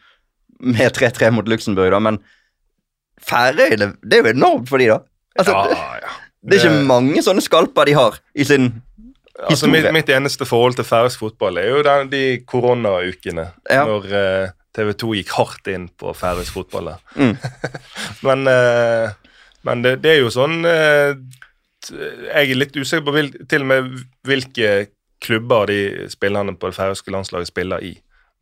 [0.63, 2.21] med 3-3 mot Luxembourg, da, men
[3.27, 4.99] Færøyene Det er jo enormt for de da.
[5.37, 6.11] Altså, ja, ja.
[6.45, 8.69] det er ikke mange sånne skalper de har i sin
[9.37, 13.43] Altså, mitt, mitt eneste forhold til færøysk fotball er jo den, de koronaukene.
[13.69, 13.83] Ja.
[13.85, 16.93] Når eh, TV 2 gikk hardt inn på færøysk fotball.
[17.17, 17.33] Mm.
[18.27, 19.15] men eh,
[19.67, 21.13] men det, det er jo sånn eh,
[21.89, 23.93] Jeg er litt usikker på hvil, til og med
[24.27, 24.73] hvilke
[25.23, 27.95] klubber de spillerne på det færøyske landslaget spiller i.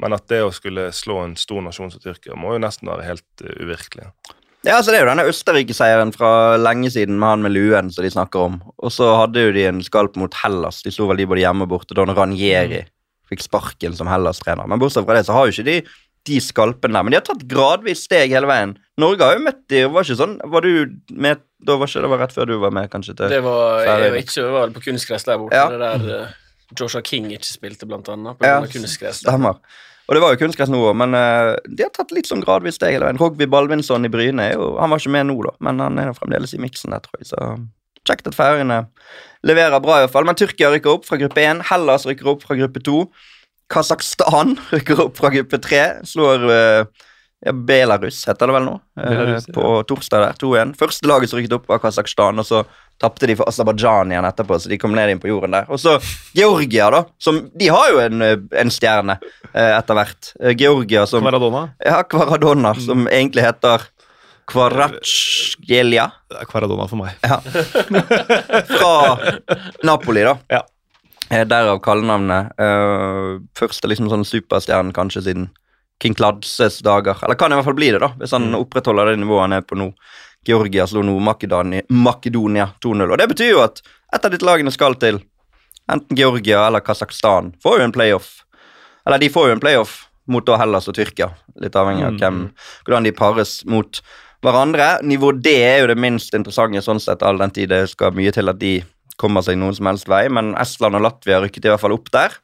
[0.03, 3.05] Men at det å skulle slå en stor nasjon som Tyrkia må jo nesten være
[3.07, 4.09] helt eh, uvirkelig.
[4.65, 8.03] Ja, altså Det er jo denne Østerrike-seieren fra lenge siden med han med luen som
[8.03, 8.57] de snakker om.
[8.81, 10.81] Og så hadde jo de en skalp mot Hellas.
[10.83, 11.95] De slo vel de både hjemme og borte.
[11.97, 12.81] Don Ranieri
[13.29, 14.67] fikk sparken som Hellas-trener.
[14.69, 15.77] Men bortsett fra det så har jo ikke de
[16.25, 17.05] de skalpene der.
[17.05, 18.75] Men de har tatt gradvis steg hele veien.
[19.01, 22.11] Norge har jo møtt de, var ikke sånn Var du med Da var ikke det
[22.13, 23.17] var rett før du var med, kanskje?
[23.19, 25.59] til Det var, jeg var ikke var på kunstgress der borte.
[25.59, 25.67] Ja.
[25.73, 28.39] Det der uh, Joshua King ikke spilte, blant annet.
[28.39, 29.21] På Ja, kunstgress.
[29.25, 29.59] Stemmer.
[30.05, 32.77] Og det var jo kunstgress nå òg, men uh, de har tatt litt sånn gradvis
[32.77, 33.19] steg hele veien.
[33.21, 36.17] Rogby Balvinson i Bryne jo Han var ikke med nå, da, men han er jo
[36.19, 37.31] fremdeles i miksen der, tror jeg.
[37.33, 37.41] Så
[38.05, 38.83] kjekt at Færøyene
[39.45, 40.27] leverer bra, i hvert fall.
[40.29, 41.65] Men Tyrkia rykker opp fra gruppe 1.
[41.71, 42.99] Hellas rykker opp fra gruppe 2.
[43.73, 45.83] Kasakhstan rykker opp fra gruppe 3.
[46.03, 46.85] Slår eh,
[47.45, 49.53] ja, Belarus, heter det vel nå, eh, Belarus, ja.
[49.53, 50.37] på torsdag der.
[50.41, 50.73] 2-1.
[50.79, 52.63] Første laget som rykket opp, var Kasakhstan, og så
[53.01, 55.67] tapte de for Aserbajdsjan igjen etterpå, så de kom ned inn på jorden der.
[55.69, 55.97] Og så
[56.37, 57.03] Georgia, da.
[57.21, 59.17] Som, de har jo en, eh, en stjerne
[59.51, 60.31] eh, etter hvert.
[60.57, 61.67] Georgia som Kvaradona?
[61.83, 63.89] Ja, Kvaradonna, som egentlig heter
[66.41, 67.17] er Kvaradona for meg.
[67.25, 67.39] Ja.
[68.75, 68.93] Fra
[69.83, 70.37] Napoli, da.
[70.53, 70.61] Ja.
[71.29, 72.53] Eh, Derav kallenavnet.
[72.61, 75.47] Uh, første liksom sånn superstjernen kanskje siden
[76.01, 77.17] King Kladses dager.
[77.23, 79.65] Eller kan i hvert fall bli det, da, hvis han opprettholder det nivået han er
[79.65, 79.91] på nå.
[80.45, 83.07] Georgia slo nå Makedonia 2-0.
[83.09, 83.81] Og det betyr jo at
[84.13, 85.17] et av ditt lagene skal til
[85.91, 87.55] enten Georgia eller Kasakhstan.
[87.63, 88.29] Får jo en playoff.
[89.07, 89.95] Eller de får jo en playoff
[90.29, 91.31] mot da Hellas og Tyrkia.
[91.61, 92.39] Litt avhengig av hvem,
[92.85, 94.01] hvordan de pares mot
[94.45, 94.99] hverandre.
[95.05, 98.33] Nivå D er jo det minst interessante sånn sett, all den tid det skal mye
[98.33, 98.77] til at de
[99.21, 102.09] kommer seg noen som helst vei, men Estland og Latvia rykket i hvert fall opp
[102.11, 102.35] der.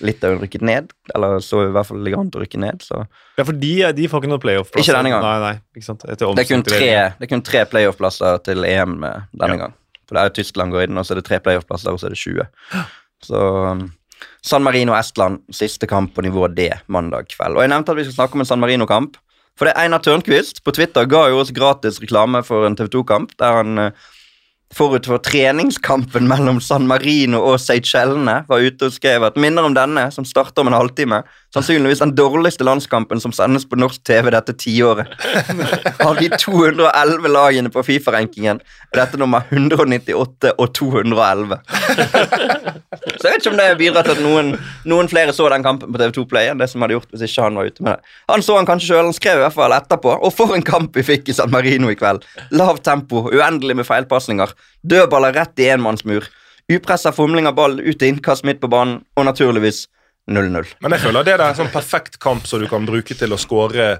[0.00, 2.80] Litauen rykket ned, eller så i hvert fall ligger an til å rykke ned.
[2.80, 3.02] så
[3.36, 4.86] Ja, for de, de får ikke noe playoff-plass.
[4.86, 5.22] Ikke denne gang.
[5.26, 7.18] Nei, nei, Det er kun tre, omstrukturering.
[7.20, 9.64] det kun tre playoff-plasser til EM eh, denne Ja.
[9.66, 9.74] gang.
[10.08, 12.06] For det er jo Tyskland går inn, og så er det tre playoff-plasser, og så
[12.08, 12.46] er det 20.
[13.22, 13.82] Så um,
[14.42, 17.54] San Marino Estland, siste kamp på nivå D mandag kveld.
[17.58, 19.20] Og jeg nevnte at vi skal snakke om en San Marino-kamp.
[19.58, 22.88] For det er Einar Tørnquist på Twitter ga jo oss gratis reklame for en TV
[22.96, 23.90] 2-kamp, der han eh,
[24.74, 29.74] forut for treningskampen mellom San Marino og Seychellene var ute og skrev at minner om
[29.74, 31.22] denne, som starter om en halvtime,
[31.54, 35.10] sannsynligvis den dårligste landskampen som sendes på norsk TV dette tiåret.
[36.06, 41.58] Av de 211 lagene på Fifa-rankingen er dette nummer 198 og 211.
[43.20, 44.54] Så jeg vet ikke om det bidrar til at noen,
[44.88, 47.48] noen flere så den kampen på TV2 Play enn det som hadde gjort hvis ikke
[47.48, 48.14] han var ute med det.
[48.30, 50.14] Han så han kanskje sjøl, han skrev i hvert fall etterpå.
[50.22, 52.22] Og for en kamp vi fikk i San Marino i kveld.
[52.54, 56.28] Lavt tempo, uendelig med feilpasninger, dødballer rett i enmannsmur,
[56.70, 59.86] upressa fomling av ball ut til innkast midt på banen, og naturligvis
[60.30, 60.74] 0-0.
[60.84, 63.40] Men jeg føler det er en sånn perfekt kamp som du kan bruke til å
[63.40, 63.96] skåre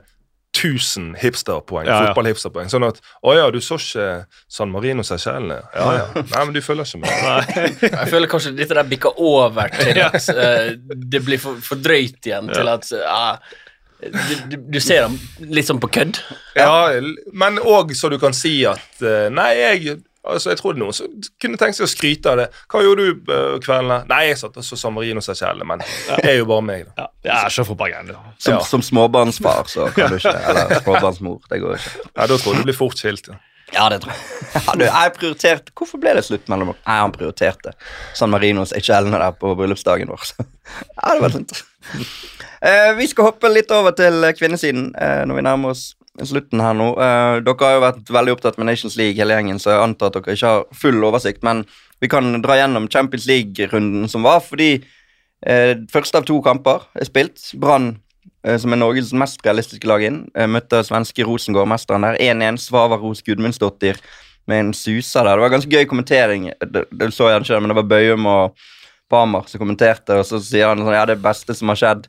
[0.56, 1.86] 1000 hipsterpoeng.
[1.86, 2.10] Ja, ja.
[2.10, 2.70] Fotball-hipsterpoeng.
[2.72, 4.06] Sånn at Å ja, du så ikke
[4.50, 5.60] San Marino Seychellene?
[5.76, 6.04] Ja ja.
[6.16, 7.82] Nei, men du følger ikke med.
[7.86, 12.26] Jeg føler kanskje dette der bikker over til at uh, det blir for, for drøyt
[12.26, 13.58] igjen til at uh,
[14.00, 15.16] du, du, du ser dem
[15.54, 16.18] litt sånn på kødd.
[16.58, 16.88] Ja,
[17.36, 20.84] men òg så du kan si at eh, Nei, jeg Altså, Jeg tror det er
[20.84, 22.48] noen som kunne tenkt seg å skryte av det.
[22.68, 24.06] Hva gjorde du uh, kvelden?
[24.10, 25.80] Nei, jeg satt og så San Marino Seychellene, men
[26.20, 27.06] det er jo bare meg, da.
[27.06, 28.18] Ja, jeg er så propaganda.
[28.38, 28.58] Som, Ja.
[28.68, 31.38] som småbarnsfar så kan du ikke Eller småbarnsmor.
[31.48, 31.94] Det går ikke.
[32.10, 33.30] Ja, Da tror jeg du blir fort skilt.
[33.32, 33.38] Ja.
[33.72, 34.20] Ja, det tror jeg.
[34.66, 37.70] Ja, du, jeg prioriterte Hvorfor ble det slutt mellom Nei, han prioriterte
[38.18, 40.24] San Marinos og Seychellene der på bryllupsdagen vår.
[40.26, 40.46] Så.
[40.98, 41.56] Ja, det var litt
[42.60, 45.94] Uh, Vi skal hoppe litt over til kvinnesiden uh, når vi nærmer oss
[46.28, 46.92] slutten her nå.
[46.98, 50.10] Uh, dere har jo vært veldig opptatt med Nations League hele gjengen, så jeg antar
[50.10, 51.64] at dere ikke har full oversikt, men
[52.00, 57.08] vi kan dra gjennom Champions League-runden som var, fordi uh, første av to kamper er
[57.08, 57.42] spilt.
[57.60, 57.92] Brann
[58.46, 60.24] uh, som er Norges mest realistiske lag inn.
[60.50, 62.20] Møtte svenske Rosengård-mesteren der.
[62.20, 62.60] 1-1.
[62.64, 64.00] Svavaros Gudmundsdottir
[64.50, 65.36] med en suser der.
[65.36, 66.50] Det var ganske gøy kommentering.
[66.60, 68.66] Det, det så jeg ikke, men det var Bøyum og
[69.10, 72.06] Pamar som kommenterte, og så sier han sånn Ja, det beste som har skjedd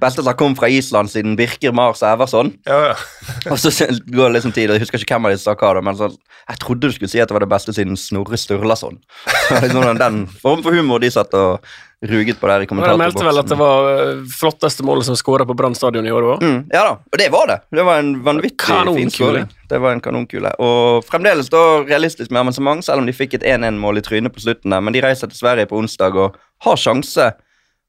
[0.00, 2.52] Beste som har kommet fra Island siden Birker Mars Everson.
[2.66, 2.94] Ja, ja.
[3.52, 5.70] Og så går det liksom tid, og jeg husker ikke hvem av de sa hva,
[5.76, 6.08] da, men så,
[6.48, 8.98] jeg trodde du skulle si at det var det beste siden Snorre Sturlason.
[9.48, 9.60] sånn.
[9.62, 11.62] liksom den form for humor de satt og
[12.04, 15.16] ruget på der i Og De meldte vel at det var eh, flotteste målet som
[15.16, 16.42] skåra på Brann stadion i år òg.
[16.44, 17.58] Mm, ja da, og det var det.
[17.78, 18.98] Det var en vanvittig Kanonkule.
[18.98, 19.48] fin skåring.
[19.70, 20.52] Det var en kanonkule.
[20.60, 24.44] Og fremdeles da realistisk med avansement, selv om de fikk et 1-1-mål i trynet på
[24.44, 24.84] slutten der.
[24.84, 26.36] Men de reiser til Sverige på onsdag og
[26.66, 27.32] har sjanse.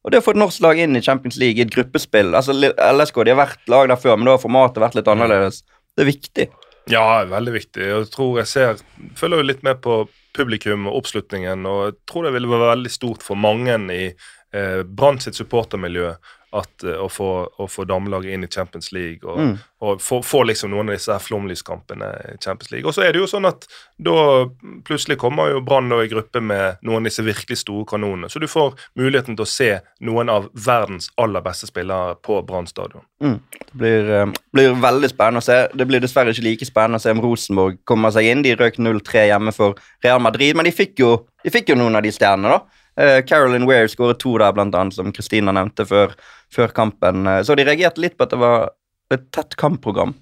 [0.06, 2.53] Og det å få et norsk lag inn i Champions League i et gruppespill altså
[2.53, 5.64] LSK de har vært lag der før, men da har formatet vært litt annerledes.
[5.97, 6.45] Det er viktig.
[6.91, 7.82] Ja, veldig viktig.
[7.89, 8.82] Jeg tror jeg ser
[9.18, 10.03] Følger jo litt med på
[10.36, 14.82] publikum og oppslutningen, og jeg tror det ville vært veldig stort for mange i eh,
[14.86, 16.12] Brann sitt supportermiljø
[16.56, 17.30] at, eh, å, få,
[17.60, 19.58] å få damelaget inn i Champions League og, Mm.
[19.82, 22.88] og få, få liksom noen av disse her flomlyskampene i Champions League.
[22.88, 23.68] Og så er det jo sånn at
[24.01, 24.45] da
[24.88, 28.47] plutselig kommer jo Brann i gruppe med noen av disse virkelig store kanonene, så du
[28.47, 29.70] får muligheten til å se
[30.08, 33.03] noen av verdens aller beste spillere på Brann stadion.
[33.20, 35.68] Det blir, eh, blir veldig spennende å se.
[35.76, 38.41] Det blir dessverre ikke like spennende å se om Rosenborg kommer seg inn.
[38.43, 41.95] De røk 0-3 hjemme for Real Madrid, men de fikk jo, de fikk jo noen
[41.95, 42.62] av de stjernene, da.
[43.00, 46.16] Eh, Caroline Weir skåret to der, blant annet, som Kristina nevnte før,
[46.54, 47.28] før kampen.
[47.28, 48.70] Eh, så de reagerte litt på at det var
[49.14, 50.16] et tett kampprogram.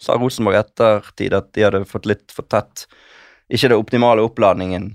[0.00, 2.86] Sa Rosenborg ettertid at de hadde fått litt for tett
[3.52, 4.92] Ikke det optimale oppladningen.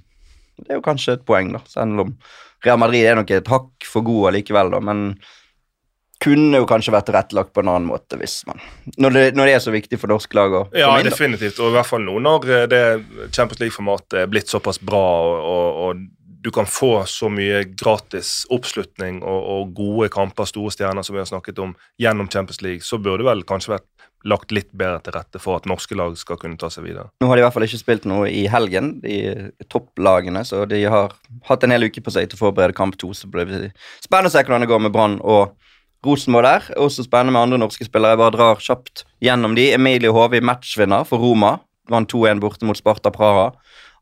[0.57, 2.13] Det er jo kanskje et poeng, da, selv om
[2.65, 5.09] Real Madrid er nok et hakk for god allikevel, da, men
[6.23, 8.61] kunne jo kanskje vært tilrettelagt på en annen måte hvis man
[8.97, 11.59] Når det, når det er så viktig for norsk lag å Ja, inn, definitivt.
[11.59, 12.83] Og i hvert fall nå når eh, det
[13.35, 16.05] Champions League-formatet er blitt såpass bra, og, og, og
[16.45, 21.23] du kan få så mye gratis oppslutning og, og gode kamper, store stjerner, som vi
[21.23, 23.87] har snakket om, gjennom Champions League, så burde det vel kanskje vært
[24.29, 27.07] lagt litt bedre til rette for at norske lag skal kunne ta seg videre.
[27.21, 29.17] Nå har de i hvert fall ikke spilt noe i helgen, de
[29.73, 31.17] topplagene, så de har
[31.49, 33.09] hatt en hel uke på seg til å forberede kamp to.
[33.17, 33.73] Så blir det
[34.05, 35.55] spennende å se hvordan det går med Brann og
[36.05, 36.71] Rosenborg der.
[36.81, 38.13] Også spennende med andre norske spillere.
[38.13, 39.71] Jeg bare drar kjapt gjennom de.
[39.77, 41.55] Emilie Håvi, matchvinner for Roma.
[41.89, 43.51] Vant 2-1 borte mot Sparta Praha.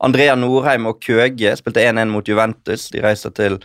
[0.04, 2.90] Andrea Norheim og Køge spilte 1-1 mot Juventus.
[2.92, 3.60] De reiser til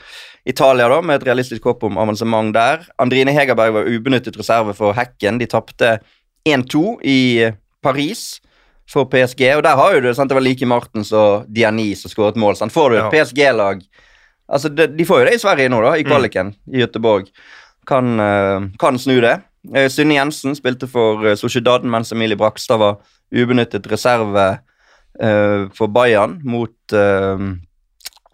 [0.46, 2.86] Italia da, med et realistisk håp om avansement der.
[3.02, 5.40] Andrine Hegerberg var ubenyttet reserve for Hekken.
[5.42, 5.98] De tapte
[6.48, 7.20] 1-2 i
[7.82, 8.38] Paris
[8.88, 12.10] for PSG, og der har jo du sant, Det var like Martens og Diani som
[12.10, 12.56] skåret mål.
[12.56, 12.72] Sant?
[12.72, 13.10] Får du et.
[13.12, 13.82] PSG-lag
[14.48, 17.26] Altså, de, de får jo det i Sverige nå, da, i kvaliken i Göteborg.
[17.86, 19.34] Kan, eh, kan snu det.
[19.74, 22.96] Eh, Synne Jensen spilte for Sociedad, mens Emilie Brakstad var
[23.28, 24.56] ubenyttet reserve eh,
[25.18, 27.48] for Bayern mot eh,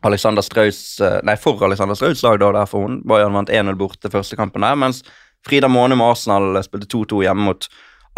[0.05, 3.01] Alexander Strauss eh, Nei, for Alexander Strauss lag, da, derfor hun.
[3.09, 5.01] Bayern vant 1-0 borte første kampen der, mens
[5.45, 7.69] Frida Måne med Arsenal eh, spilte 2-2 hjemme mot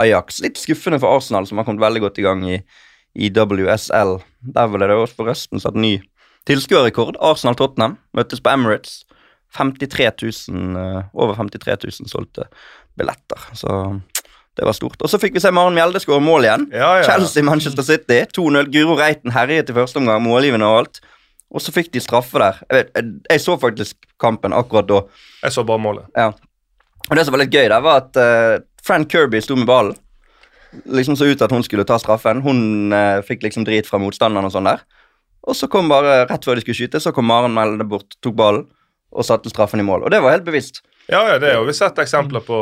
[0.03, 0.41] Ajax.
[0.45, 2.59] Litt skuffende for Arsenal, som har kommet veldig godt i gang i,
[3.14, 4.19] i WSL.
[4.57, 5.99] Der ble det også forresten satt ny
[6.51, 7.19] tilskuerrekord.
[7.23, 9.05] Arsenal-Tottenham møttes på Emirates.
[9.57, 10.11] 53
[10.51, 12.49] 000, eh, over 53 000 solgte
[12.99, 13.47] billetter.
[13.55, 13.71] Så
[14.57, 14.97] Det var stort.
[15.05, 16.65] Og så fikk vi se Maren Mjelde skåre mål igjen.
[16.73, 17.05] Ja, ja.
[17.05, 18.23] Chelsea Manchester City.
[18.39, 18.71] 2-0.
[18.73, 21.03] Guro Reiten herjet i første omgang, målgivende og alt.
[21.53, 22.63] Og så fikk de straffe der.
[22.65, 25.03] Jeg, vet, jeg, jeg så faktisk kampen akkurat da.
[25.45, 26.09] Jeg så bare målet.
[26.17, 26.31] Ja.
[27.07, 29.95] Og det som var litt gøy, der var at uh, Fran Kirby sto med ballen.
[30.89, 32.41] Liksom så ut at hun skulle ta straffen.
[32.43, 34.83] Hun uh, fikk liksom drit fra motstanderen og sånn der.
[35.47, 38.35] Og så kom bare, rett før de skulle skyte, så kom Maren Mjelde bort, tok
[38.39, 38.67] ballen
[39.15, 40.09] og satte straffen i mål.
[40.09, 40.83] Og det var helt bevisst.
[41.09, 42.57] Ja, ja, det har vi sett eksempler på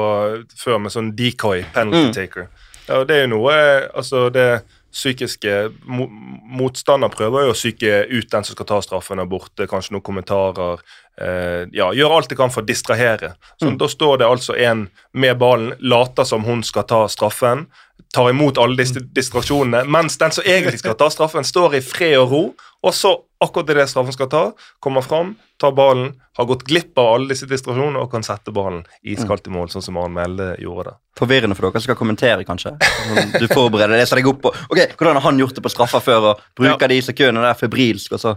[0.61, 2.13] før med sånn decoy, penalty Mm.
[2.13, 2.49] taker.
[2.89, 3.53] Ja, og det er jo noe
[3.97, 6.07] Altså, det psykiske mo
[6.55, 10.05] Motstander prøver jo å psyke ut den som skal ta straffen, er borte, kanskje noen
[10.07, 10.79] kommentarer.
[11.19, 13.33] Eh, ja, gjør alt de kan for å distrahere.
[13.61, 13.79] Så Mm.
[13.79, 17.67] Da står det altså en med ballen, later som hun skal ta straffen,
[18.15, 22.15] tar imot alle disse distraksjonene, mens den som egentlig skal ta straffen, står i fred
[22.21, 22.43] og ro,
[22.85, 23.11] og så,
[23.43, 24.43] akkurat idet straffen skal ta,
[24.85, 28.83] kommer fram, tar ballen, har gått glipp av alle disse distraksjonene og kan sette ballen
[29.03, 30.97] iskaldt i mål, sånn som Arne Melde gjorde det.
[31.19, 32.75] Forvirrende for dere som skal kommentere, kanskje.
[32.81, 36.03] Sånn, Du forbereder, leser deg opp på Ok, Hvordan har han gjort det på straffer
[36.05, 38.37] før, og bruker de sekundene der febrilsk, og så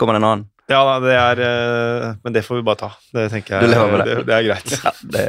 [0.00, 0.48] kommer det en annen?
[0.68, 2.88] Ja, det er eh, Men det får vi bare ta.
[3.16, 4.16] Det tenker jeg Du lever med det.
[4.18, 4.72] det, det er greit.
[4.84, 5.26] Ja, det,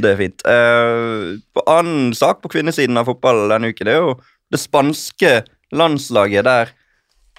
[0.00, 0.44] det er fint.
[0.48, 4.14] Uh, på annen sak på kvinnesiden av fotball denne uken, det er jo
[4.52, 5.34] det spanske
[5.76, 6.72] landslaget der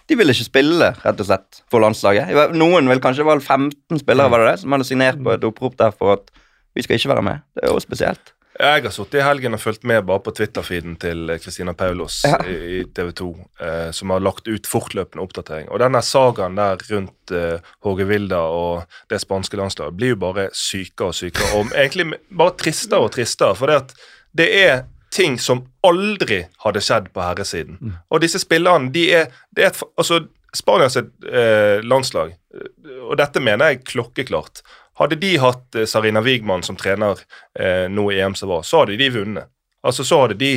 [0.10, 2.34] de ville ikke spille, rett og slett, for landslaget.
[2.60, 5.78] Noen vil kanskje valge 15 spillere var det det, som hadde signert på et opprop
[5.80, 6.34] der for at
[6.76, 7.46] vi skal ikke være med.
[7.56, 8.33] Det er jo spesielt.
[8.60, 12.20] Jeg har sittet i helgen og fulgt med bare på Twitter-feeden til eh, Christina Paulos
[12.28, 12.38] Ja.
[12.46, 13.30] i TV 2,
[13.66, 15.72] eh, som har lagt ut fortløpende oppdatering.
[15.74, 20.50] Og denne sagaen der rundt eh, Håge Vilda og det spanske landslaget blir jo bare
[20.54, 23.96] sykere og sykere, og egentlig bare tristere og tristere, for det at
[24.38, 24.84] det er
[25.14, 27.98] ting som aldri hadde skjedd på herresiden.
[28.10, 30.24] Og disse spillerne, de er, det er et, altså
[30.54, 34.62] Spanias eh, landslag, eh, og dette mener jeg klokkeklart,
[35.00, 37.20] hadde de hatt eh, Sarina Wigman som trener
[37.60, 39.52] eh, nå i EM som var, så hadde de vunnet.
[39.84, 40.56] Altså så hadde de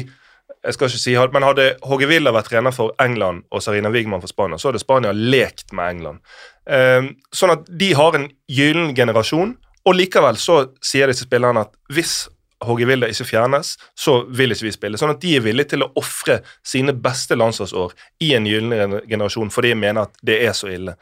[0.67, 4.23] jeg skal ikke si, Men hadde Håge Villa vært trener for England og Sarina Wigman
[4.23, 6.23] for Spania, så hadde Spania lekt med England.
[6.67, 9.55] Eh, sånn at de har en gyllen generasjon,
[9.87, 12.25] og likevel så sier disse spillerne at hvis
[12.65, 14.99] Håge Vilda ikke fjernes, så vil ikke vi spille.
[14.99, 17.93] Sånn at de er villige til å ofre sine beste landslagsår
[18.25, 20.97] i en gyllen generasjon fordi de mener at det er så ille.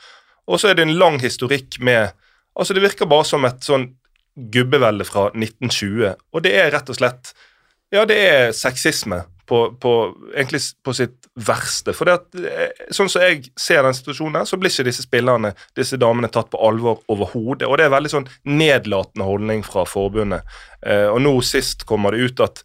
[0.50, 2.10] Og så er det en lang historikk med
[2.54, 3.90] Altså, det virker bare som et sånn
[4.34, 7.34] gubbevelde fra 1920, og det er rett og slett
[7.94, 9.90] Ja, det er sexisme på, på,
[10.34, 11.92] egentlig på sitt verste.
[11.94, 15.52] For det at, eh, sånn som jeg ser den situasjonen, så blir ikke disse spillerne,
[15.76, 17.68] disse damene, tatt på alvor overhodet.
[17.68, 20.56] Og det er veldig sånn nedlatende holdning fra forbundet.
[20.82, 22.64] Eh, og nå sist kommer det ut at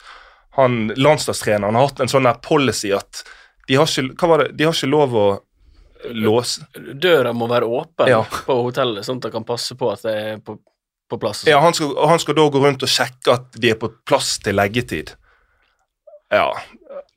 [0.57, 3.23] han landslagstreneren har hatt en sånn der policy at
[3.69, 5.27] de har ikke, hva var det, de har ikke lov å
[6.15, 6.63] låse
[6.95, 8.21] Døra må være åpen Ja.
[8.45, 10.57] på hotellet, sånn at han kan passe på at det er på,
[11.09, 11.43] på plass.
[11.49, 14.37] Ja, han skal, han skal da gå rundt og sjekke at de er på plass
[14.43, 15.15] til leggetid.
[16.31, 16.51] Ja.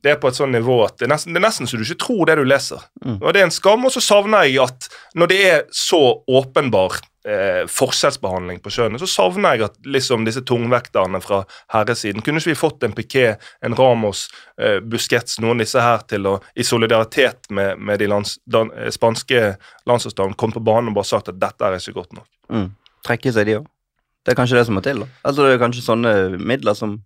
[0.02, 1.84] Det er på et sånn nivå at det er nesten, det er nesten så du
[1.86, 2.80] ikke tror det du leser.
[3.04, 3.20] Mm.
[3.20, 6.98] Og Det er en skam, og så savner jeg at når det er så åpenbar
[7.28, 11.42] eh, forskjellsbehandling på kjønnet, så savner jeg at liksom disse tungvekterne fra
[11.74, 14.26] herresiden Kunne ikke vi fått en Piquet, en Ramos,
[14.60, 18.72] eh, Busquets, noen av disse her til å i solidaritet med, med de lands, dan,
[18.76, 19.44] eh, spanske
[19.88, 22.28] landslagsdamene komme på banen og bare sagt at dette er ikke godt nok?
[22.52, 22.68] Mm.
[23.06, 23.70] Trekke seg, de òg.
[24.22, 25.02] Det er kanskje det som må til.
[25.02, 25.08] da.
[25.26, 27.00] Altså, det er kanskje sånne midler som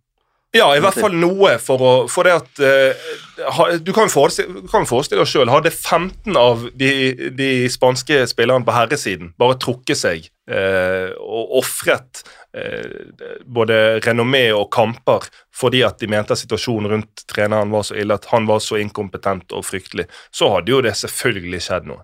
[0.56, 4.64] Ja, i hvert fall noe for å For det at uh, Du kan jo forestille,
[4.88, 5.52] forestille deg sjøl.
[5.52, 6.90] Hadde 15 av de,
[7.36, 12.22] de spanske spillerne på herresiden bare trukket seg uh, og ofret
[12.56, 17.96] uh, både renommé og kamper fordi at de mente at situasjonen rundt treneren var så
[17.96, 20.04] ille at han var så inkompetent og fryktelig,
[20.34, 22.02] så hadde jo det selvfølgelig skjedd noe.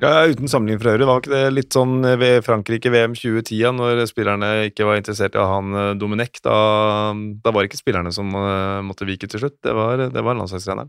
[0.00, 3.98] Ja, Uten sammenligning for øvrig, var ikke det litt sånn ved Frankrike VM 2010, når
[4.08, 6.40] spillerne ikke var interessert i å ha han Dominic, Domenech?
[6.46, 6.54] Da,
[7.44, 10.38] da var det ikke spillerne som eh, måtte vike til slutt, det var, det var
[10.38, 10.88] landslagstreneren.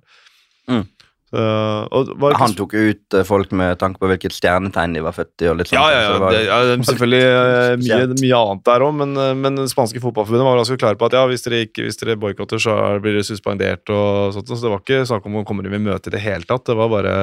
[0.72, 0.86] Mm.
[1.32, 5.44] Var ikke Han tok ut eh, folk med tanke på hvilket stjernetegn de var født
[5.46, 5.48] i.
[5.48, 5.80] og litt sånt.
[5.80, 6.60] Ja, ja, ja, det var- det, ja
[6.90, 11.00] selvfølgelig eh, mye, mye annet der òg, men, eh, men spanske fotballforbundet var ganske klare
[11.00, 14.34] på at ja, hvis dere, ikke, hvis dere boikotter, så er- blir dere suspendert og
[14.36, 14.52] sånt.
[14.52, 16.66] Så det var ikke snakk om å komme dem i møte i det hele tatt.
[16.68, 17.16] Det var bare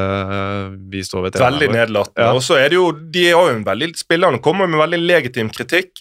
[0.89, 1.45] vi står ved TV.
[1.45, 2.25] Veldig nedlatende.
[2.25, 2.33] Ja.
[2.33, 5.51] Og så er det jo, de har jo en veldig, Spillerne kommer med veldig legitim
[5.53, 6.01] kritikk.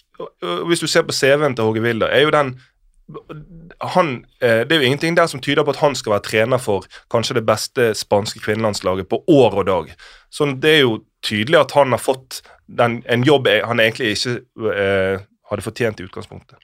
[0.66, 2.56] Hvis du ser på CV-en til Håge Wilder, er jo den
[3.94, 6.58] han, eh, Det er jo ingenting der som tyder på at han skal være trener
[6.60, 9.94] for kanskje det beste spanske kvinnelandslaget på år og dag.
[10.30, 14.36] Så det er jo tydelig at han har fått den, en jobb han egentlig ikke
[14.74, 16.58] eh, hadde fortjent i utgangspunktet.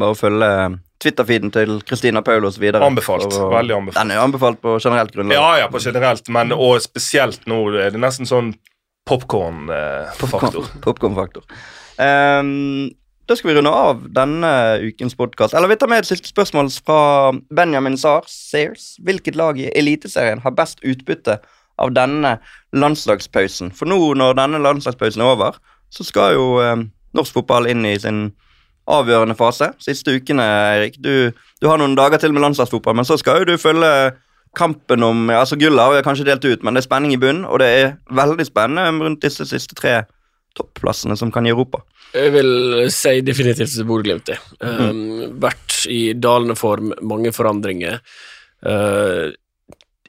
[0.00, 2.84] Bare å følge eh, Twitter-feeden til Christina Paulos videre.
[2.86, 3.28] Anbefalt.
[3.28, 4.00] og, Veldig anbefalt.
[4.00, 5.36] Den er jo anbefalt på generelt grunnlag.
[5.36, 8.54] Ja, ja, på generelt, men og spesielt nå er det nesten sånn
[9.04, 10.70] popkorn-faktor.
[10.86, 11.44] Popcorn-faktor.
[12.00, 12.88] Um,
[13.28, 14.50] da skal vi runde av denne
[14.84, 15.54] ukens podkast.
[15.54, 18.94] Eller vi tar med et siste spørsmål fra Benjamin Sars Sears.
[19.04, 21.38] Hvilket lag i Eliteserien har best utbytte
[21.80, 22.36] av denne
[22.76, 23.72] landslagspausen?
[23.72, 25.56] For nå når denne landslagspausen er over,
[25.88, 26.84] så skal jo eh,
[27.16, 28.26] norsk fotball inn i sin
[28.90, 29.70] avgjørende fase.
[29.80, 30.44] Siste ukene,
[30.74, 31.00] Eirik.
[31.00, 34.12] Du, du har noen dager til med landslagsfotball, men så skal jo du følge
[34.54, 37.48] kampen om altså Gullet har vi kanskje delt ut, men det er spenning i bunnen,
[37.48, 40.02] og det er veldig spennende rundt disse siste tre
[40.54, 41.80] topplassene som kan gi Europa.
[42.14, 42.50] Jeg vil
[42.94, 44.30] si definitivt Bodø-Glimt.
[44.30, 44.38] det.
[44.62, 47.98] Um, vært i dalende form, mange forandringer.
[48.64, 49.34] Uh,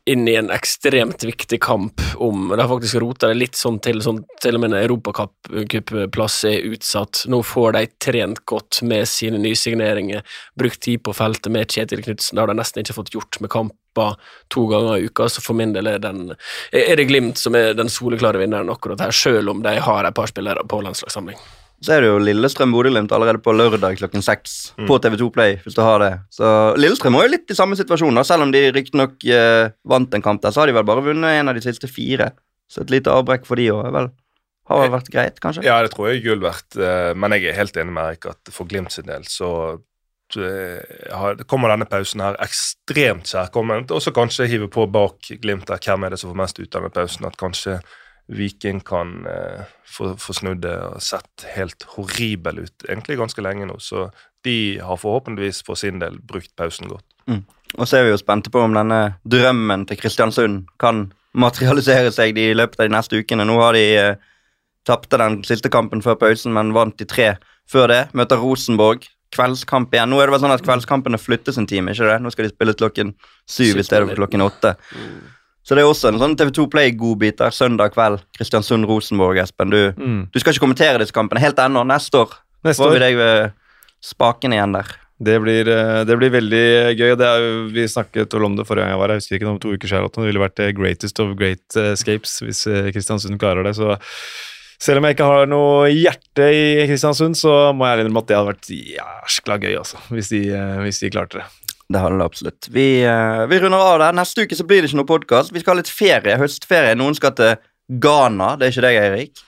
[0.05, 4.03] inn i en ekstremt viktig kamp om Det har faktisk rota det litt sånn til
[4.05, 7.23] sånn, til og med en europacupplass er utsatt.
[7.31, 10.21] Nå får de trent godt med sine nysigneringer,
[10.55, 12.37] brukt tid på feltet med Kjetil Knutsen.
[12.37, 14.15] Det har de nesten ikke fått gjort med kamper
[14.53, 16.35] to ganger i uka, så for min del er, den,
[16.69, 20.15] er det Glimt som er den soleklare vinneren akkurat her, selv om de har et
[20.15, 21.39] par spillere på landslagssamling.
[21.85, 24.87] Så er det jo Lillestrøm-Bodø-Glimt allerede på lørdag klokken seks Mm.
[24.89, 25.55] på TV2 Play.
[25.63, 26.11] hvis du har det.
[26.33, 26.49] Så
[26.81, 28.23] Lillestrøm var jo litt i samme situasjon, da.
[28.25, 30.51] selv om de riktignok eh, vant en kamp der.
[30.51, 32.31] Så har de vel bare vunnet en av de siste fire.
[32.67, 34.09] Så et lite avbrekk for de òg vel
[34.65, 35.61] har vel vært greit, kanskje.
[35.63, 38.25] Ja, det tror jeg er gull verdt, eh, men jeg er helt enig med Erik
[38.31, 39.77] at for Glimt sin del så
[40.35, 45.77] eh, kommer denne pausen her ekstremt kjærkomment, og så kanskje hive på bak Glimt der
[45.77, 47.77] hvem er det som får mest ut av denne pausen, at kanskje
[48.27, 53.67] Viking kan eh, få, få snudd det og sett helt horribel ut egentlig ganske lenge
[53.69, 54.07] nå, så
[54.45, 57.05] de har forhåpentligvis for sin del brukt pausen godt.
[57.77, 62.37] Og så er vi jo spente på om denne drømmen til Kristiansund kan materialisere seg
[62.39, 63.45] i løpet av de neste ukene.
[63.47, 64.15] Nå har de eh,
[64.87, 67.33] tapte den siste kampen før pausen, men vant de tre
[67.69, 68.01] før det.
[68.17, 69.09] Møter Rosenborg.
[69.35, 70.13] Kveldskamp igjen.
[70.13, 72.19] Nå er det vel sånn at kveldskampene flyttes en time, ikke det?
[72.23, 73.15] Nå skal de spille klokken
[73.49, 74.75] syv i stedet for klokken åtte.
[75.65, 78.19] Så det er også en sånn TV2 Play-godbit der søndag kveld.
[78.37, 79.71] Kristiansund-Rosenborg, Espen.
[79.73, 80.27] Du, Mm.
[80.31, 81.81] du skal ikke kommentere disse kampene helt ennå.
[81.89, 83.51] Neste år Neste får vi deg ved
[84.03, 84.85] spaken igjen der.
[85.17, 87.15] Det blir, eh, det blir veldig gøy.
[87.17, 89.15] det er, vi snakket om det forrige gang jeg var her.
[89.15, 90.11] Jeg husker ikke om to uker siden.
[90.11, 93.73] Det ville vært det greatest of great eh, escapes hvis eh, Kristiansund klarer det.
[93.75, 93.97] Så
[94.77, 98.35] selv om jeg ikke har noe hjerte i Kristiansund, så må jeg innrømme at det
[98.37, 99.97] hadde vært jæskla gøy, altså.
[100.11, 101.45] Hvis de, eh, hvis de klarte det.
[101.89, 102.67] Det handler det absolutt.
[102.73, 104.17] Vi, eh, vi runder av der.
[104.17, 105.53] Neste uke så blir det ikke noe podkast.
[105.53, 106.37] Vi skal ha litt ferie.
[106.41, 106.95] Høstferie.
[106.97, 107.55] Noen skal til
[108.01, 108.55] Ghana.
[108.57, 109.43] Det er ikke deg, Eirik.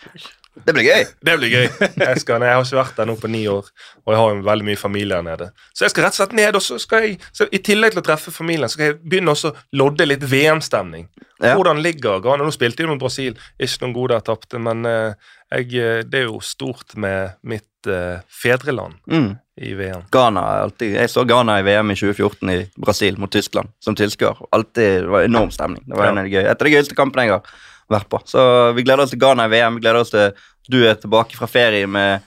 [0.65, 1.05] Det blir gøy.
[1.25, 1.67] Det blir gøy.
[2.07, 3.67] Jeg, skal, jeg har ikke vært der nå på ni år,
[4.05, 5.49] og jeg har jo veldig mye familie her nede.
[5.69, 8.01] Så jeg skal rett og slett ned, og så skal jeg, så i tillegg til
[8.01, 11.07] å treffe familien, så skal jeg begynne også å lodde litt VM-stemning.
[11.37, 11.53] Ja.
[11.53, 12.47] Hvordan ligger Ghana?
[12.47, 16.23] Nå spilte jo mot Brasil, ikke noen gode der tapte, men eh, jeg, eh, det
[16.23, 19.35] er jo stort med mitt uh, fedreland Mm.
[19.57, 20.03] I VM.
[20.11, 24.37] Ghana alltid Jeg så Ghana i VM i 2014 i Brasil mot Tyskland som tilskuer.
[24.51, 25.83] Alltid, Det var enorm stemning.
[25.85, 26.11] Det var Ja.
[26.11, 27.41] en av de gøy, et av de gøyeste kampene jeg har
[27.89, 28.21] vært på.
[28.25, 29.75] Så vi gleder oss til Ghana i VM.
[29.75, 30.33] Vi gleder oss til
[30.69, 32.21] du er tilbake fra ferie med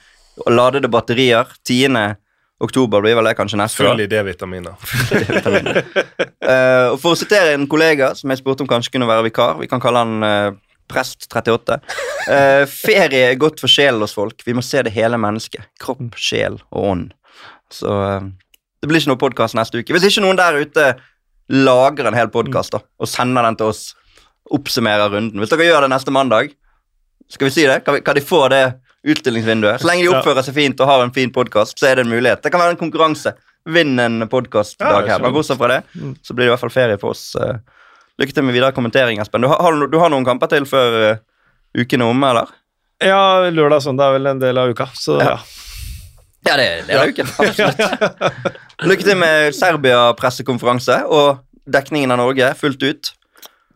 [0.49, 1.45] ladede batterier.
[1.67, 2.15] 10.
[2.61, 3.93] oktober blir vel det kanskje neste år.
[3.93, 4.73] Full i D-vitaminer.
[6.49, 9.59] uh, og For å sitere en kollega som jeg spurte om kanskje kunne være vikar,
[9.61, 10.51] vi kan kalle han uh,
[10.91, 11.79] Prest 38.
[12.27, 14.43] Uh, ferie er godt for sjelen hos folk.
[14.45, 15.69] Vi må se det hele mennesket.
[15.81, 17.13] Kropp, sjel og ånd.
[17.71, 18.27] Så eh,
[18.81, 19.93] det blir ikke noe podkast neste uke.
[19.95, 20.85] Hvis ikke noen der ute
[21.51, 23.81] lager en hel podkast og sender den til oss,
[24.51, 26.51] oppsummerer runden Hvis dere gjør det neste mandag,
[27.31, 27.81] skal vi si det?
[27.85, 28.63] Kan, vi, kan de få det
[29.07, 29.81] utstillingsvinduet?
[29.81, 32.11] Så lenge de oppfører seg fint og har en fin podkast, så er det en
[32.11, 32.41] mulighet.
[32.43, 33.33] Det kan være en konkurranse.
[33.71, 35.21] Vinn en podkastdag Ja, her.
[35.23, 35.79] Men bortsett fra det,
[36.25, 37.35] så blir det i hvert fall ferie for oss.
[37.37, 37.59] eh.
[38.19, 39.41] Lykke til med videre kommentering, Espen.
[39.45, 41.17] Du har, du- har noen kamper til før uh,
[41.77, 42.49] uken er omme, eller?
[43.01, 45.29] Ja, lørdag og søndag er vel en del av uka, så Ja.
[45.35, 45.37] ja.
[46.47, 47.27] Ja, det, er uken.
[47.37, 47.81] Absolutt.
[48.89, 53.11] Lykke til med Serbia-pressekonferanse og dekningen av Norge fullt ut.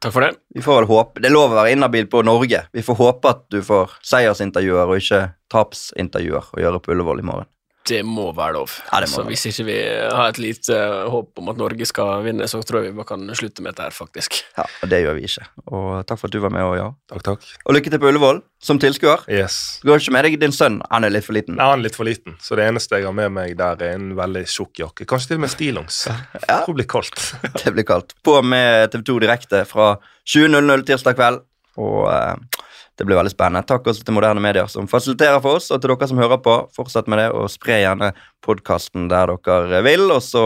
[0.01, 0.33] Takk for det.
[0.53, 2.65] Vi får vel håpe, Det er lov å være inhabil på Norge.
[2.73, 5.21] Vi får håpe at du får seiersintervjuer og ikke
[5.53, 7.49] tapsintervjuer å gjøre på Ullevål i morgen.
[7.85, 8.71] Det må være lov.
[8.89, 11.85] Ja, må så være hvis ikke vi har et lite eh, håp om at Norge
[11.85, 14.39] skal vinne, så tror jeg vi bare kan slutte med dette her, faktisk.
[14.57, 15.45] Ja, og Det gjør vi ikke.
[15.69, 16.65] Og takk for at du var med.
[16.65, 16.87] Og, ja.
[17.13, 17.45] Takk, takk.
[17.65, 19.21] og lykke til på Ullevål som tilskuer.
[19.29, 19.79] Yes.
[19.85, 20.79] Du har ikke med deg din sønn.
[20.89, 21.59] Han er litt for liten.
[21.59, 23.99] Nei, han er litt for liten, så det eneste jeg har med meg der, er
[23.99, 25.05] en veldig tjukk jakke.
[25.09, 25.99] Kanskje til og med stillongs.
[26.09, 27.25] Jeg tror det blir kaldt.
[27.65, 28.17] Det blir kaldt.
[28.25, 31.43] På med TV2 direkte fra 20.00 tirsdag kveld.
[31.81, 32.64] Og eh,
[32.97, 33.65] det blir veldig spennende.
[33.67, 36.55] Takk også til Moderne Medier som fasiliterer for oss, og til dere som hører på.
[36.75, 38.13] Fortsett med det, og spre gjerne
[38.45, 40.07] podkasten der dere vil.
[40.15, 40.45] Og så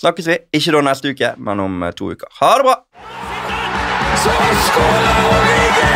[0.00, 2.30] snakkes vi, ikke da neste uke, men om eh, to uker.
[2.40, 2.76] Ha det bra!
[4.20, 4.32] Så
[4.66, 5.90] skåler Origi!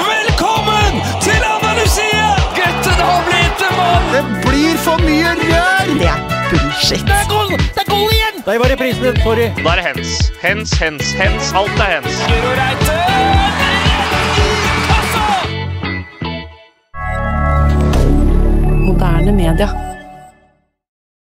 [0.00, 2.28] Velkommen til Andalusia!
[2.56, 4.08] Gutten har blitt en mann!
[4.14, 5.92] Det blir for mye rør!
[6.00, 7.04] Det er bullshit.
[7.04, 7.52] Det er goal!
[7.58, 8.40] Det er goal igjen!
[8.46, 9.20] Der var reprisen.
[9.24, 9.50] Sorry.
[9.60, 10.16] Da er det hens.
[10.44, 11.52] Hens, hens, hens.
[11.56, 12.24] Alt er hens.
[12.28, 13.13] Guro Reite!
[19.04, 19.83] moderne media.